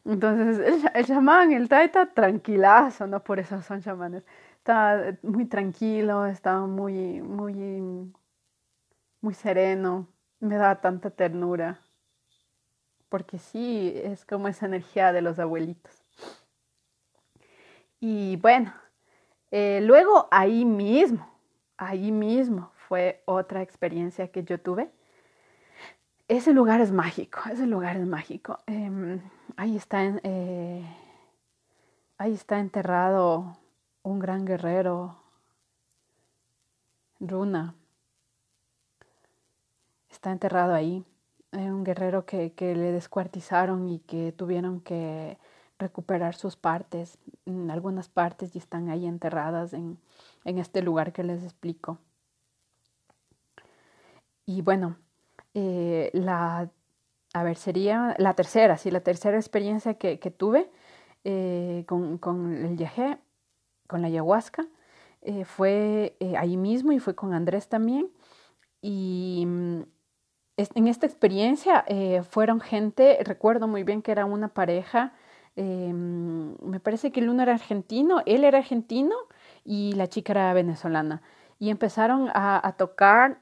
[0.06, 3.22] Entonces, el, el chamán, el Taita, tranquilazo, ¿no?
[3.24, 4.24] Por eso son chamanes.
[4.58, 8.12] Estaba muy tranquilo, estaba muy, muy
[9.22, 10.08] muy sereno,
[10.40, 11.80] me da tanta ternura,
[13.10, 16.04] porque sí, es como esa energía de los abuelitos.
[18.00, 18.74] Y bueno,
[19.52, 21.30] eh, luego ahí mismo,
[21.78, 24.90] ahí mismo fue otra experiencia que yo tuve.
[26.28, 28.58] Ese lugar es mágico, ese lugar es mágico.
[28.66, 29.22] Em,
[29.58, 30.84] ahí, está eh,
[32.18, 33.58] ahí está enterrado
[34.04, 35.18] un gran guerrero,
[37.20, 37.76] Runa.
[40.12, 41.04] Está enterrado ahí.
[41.54, 45.38] un guerrero que, que le descuartizaron y que tuvieron que
[45.82, 47.18] recuperar sus partes,
[47.70, 50.00] algunas partes y están ahí enterradas en,
[50.46, 51.98] este lugar que les explico.
[54.46, 54.98] Y bueno,
[55.54, 56.70] eh, la,
[57.34, 60.72] a ver, sería la tercera, sí, la tercera experiencia que, tuve
[61.24, 63.18] eh, con, el viaje,
[63.88, 64.68] con la ayahuasca,
[65.22, 68.10] eh, fue ahí mismo y fue con Andrés también.
[68.82, 69.82] Y mm,
[70.58, 71.86] en esta experiencia
[72.30, 75.14] fueron gente, recuerdo muy bien que era una pareja,
[75.56, 79.16] Em, me parece que el uno era argentino, él era argentino
[79.66, 81.22] y la chica era venezolana.
[81.60, 83.42] Y empezaron a, tocar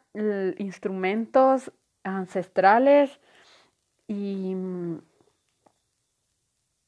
[0.57, 1.71] instrumentos
[2.03, 3.19] ancestrales
[4.07, 4.99] y mm,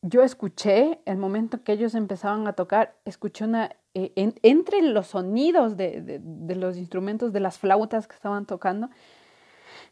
[0.04, 4.12] yo escuché, el momento que ellos empezaban a tocar, escuché una, eh,
[4.42, 8.90] entre los sonidos de, de, los instrumentos, de las flautas que estaban tocando,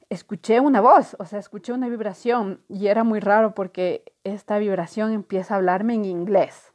[0.09, 5.11] escuché una voz, o sea, escuché una vibración y era muy raro porque esta vibración
[5.13, 6.73] empieza a hablarme en inglés.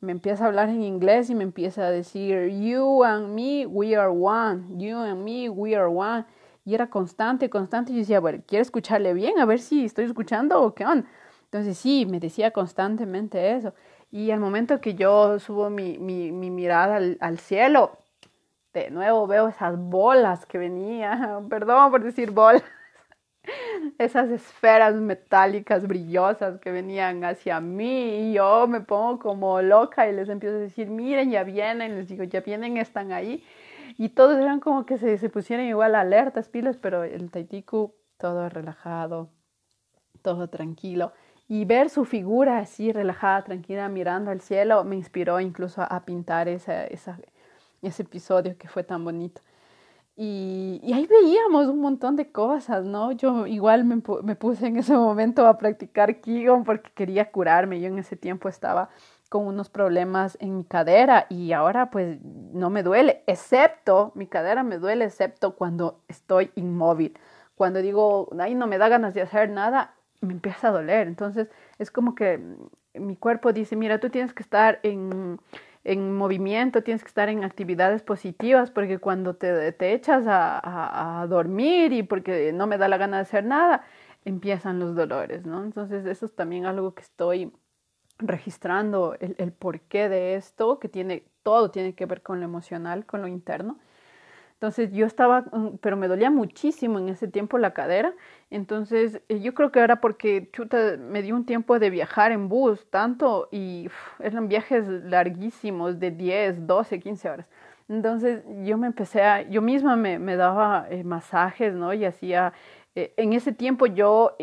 [0.00, 3.94] Me empieza a hablar en inglés y me empieza a decir, you and me, we
[3.94, 6.24] are one, you and me, we are one.
[6.64, 7.92] Y era constante, constante.
[7.92, 11.06] Y yo decía, bueno, quiero escucharle bien, a ver si estoy escuchando o qué onda.
[11.44, 13.74] Entonces sí, me decía constantemente eso.
[14.10, 17.98] Y al momento que yo subo mi, mi, mi mirada al cielo,
[18.72, 22.64] de nuevo veo esas bolas que venían, perdón por decir bolas,
[23.98, 30.12] esas esferas metálicas brillosas que venían hacia mí y yo me pongo como loca y
[30.12, 33.44] les empiezo a decir, miren, ya vienen, les digo, ya vienen, están ahí.
[33.98, 38.48] Y todos eran como que se, se pusieran igual alertas, pilas, pero el Taitiku todo
[38.48, 39.30] relajado,
[40.22, 41.12] todo tranquilo.
[41.48, 46.48] Y ver su figura así relajada, tranquila, mirando al cielo, me inspiró incluso a, pintar
[46.48, 47.18] esa, esa,
[47.82, 49.40] ese episodio que fue tan bonito.
[50.14, 53.12] Y, y, ahí veíamos un montón de cosas, ¿no?
[53.12, 57.80] Yo igual me, me, puse en ese momento a practicar Qigong porque quería curarme.
[57.80, 58.90] Yo en ese tiempo estaba
[59.32, 64.62] con unos problemas en mi cadera y ahora pues no me duele, excepto, mi cadera
[64.62, 67.18] me duele excepto cuando estoy inmóvil.
[67.54, 71.08] Cuando digo, ay, no me da ganas de hacer nada, me empieza a doler.
[71.08, 72.40] Entonces es como que
[72.92, 75.40] mi cuerpo dice, mira, tú tienes que estar en
[75.84, 81.26] en movimiento, tienes que estar en actividades positivas, porque cuando te, te echas a, a,
[81.26, 83.84] dormir y porque no me da la gana de hacer nada,
[84.24, 85.64] empiezan los dolores, ¿no?
[85.64, 87.52] Entonces eso es también algo que estoy
[88.18, 93.04] registrando, el, el porqué de esto, que tiene, todo tiene que ver con lo emocional,
[93.06, 93.78] con lo interno.
[94.62, 98.14] Entonces yo estaba, mm, pero me dolía muchísimo en ese tiempo la cadera.
[98.48, 102.48] Entonces eh, yo creo que era porque chuta, me dio un tiempo de viajar en
[102.48, 103.88] bus tanto y
[104.20, 107.46] eran viajes larguísimos de 10, 12, 15 horas.
[107.88, 111.92] Entonces yo me empecé a, yo misma me, me daba eh, masajes, ¿no?
[111.92, 112.52] Y hacía,
[112.94, 114.36] eh, en ese tiempo yo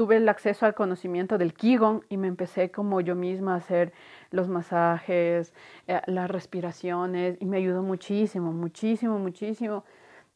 [0.00, 3.92] tuve el acceso al conocimiento del Qigong y me empecé como yo misma a hacer
[4.30, 5.52] los masajes,
[5.86, 9.84] eh, las respiraciones y me ayudó muchísimo, muchísimo, muchísimo,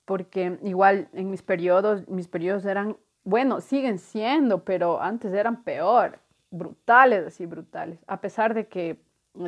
[0.05, 6.19] porque igual en mis periodos, mis periodos eran, bueno, siguen siendo, pero antes eran peor,
[6.51, 9.01] brutales, así brutales, a pesar de que
[9.33, 9.47] mm,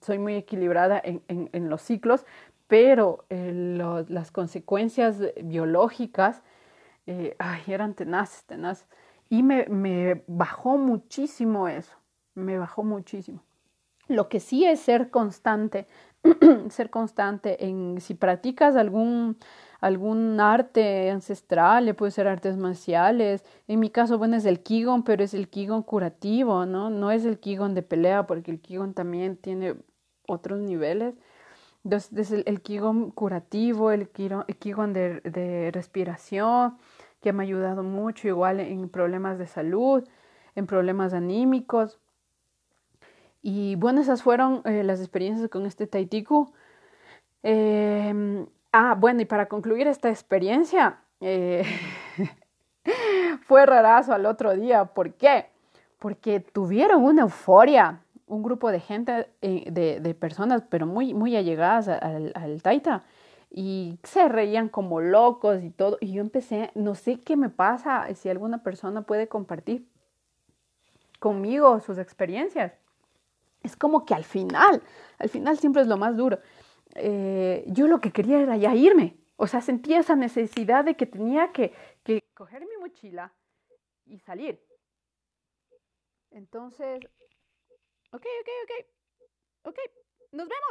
[0.00, 2.26] soy muy equilibrada en, en, los ciclos,
[2.66, 3.52] pero eh,
[4.08, 6.42] las consecuencias biológicas
[7.06, 8.88] eh, ay, eran tenaces, tenaces.
[9.32, 11.94] Y me, me bajó muchísimo eso,
[12.34, 13.40] me bajó muchísimo.
[14.06, 15.86] Lo que sí es ser constante,
[16.68, 19.38] ser constante en si practicas algún
[19.80, 23.42] algún arte ancestral, puede ser artes marciales.
[23.68, 26.90] En mi caso, bueno, es el Qigong, pero es el Qigong curativo, ¿no?
[26.90, 29.76] No es el Qigong de pelea, porque el Qigong también tiene
[30.28, 31.14] otros niveles.
[31.84, 36.76] Entonces, el, el Qigong curativo, el Qigong, de, de respiración,
[37.22, 40.06] que me ha ayudado mucho igual en problemas de salud,
[40.56, 41.98] en problemas anímicos.
[43.40, 46.52] Y bueno, esas fueron eh, las experiencias con este Taitiku.
[47.42, 51.64] Em, ah, bueno, y para concluir esta experiencia, eh,
[53.46, 54.84] fue rarazo al otro día.
[54.84, 55.46] ¿Por qué?
[55.98, 61.86] Porque tuvieron una euforia, un grupo de gente, eh, de, personas, pero muy, muy allegadas
[61.86, 63.04] al, al Taita
[63.54, 65.98] y se reían como locos y todo.
[66.00, 69.86] Y yo empecé, no sé qué me pasa, si alguna persona puede compartir
[71.18, 72.72] conmigo sus experiencias.
[73.62, 74.82] es como que al final,
[75.18, 76.38] al final siempre es lo más duro.
[76.94, 79.16] Eh, yo lo que quería era ya irme.
[79.36, 81.72] O sea, sentía esa necesidad de que tenía que,
[82.04, 83.32] que coger mi mochila
[84.06, 84.60] y salir.
[86.30, 87.04] Entonces,
[88.12, 88.86] ok, ok, ok,
[89.64, 89.78] ok,
[90.32, 90.70] nos vemos.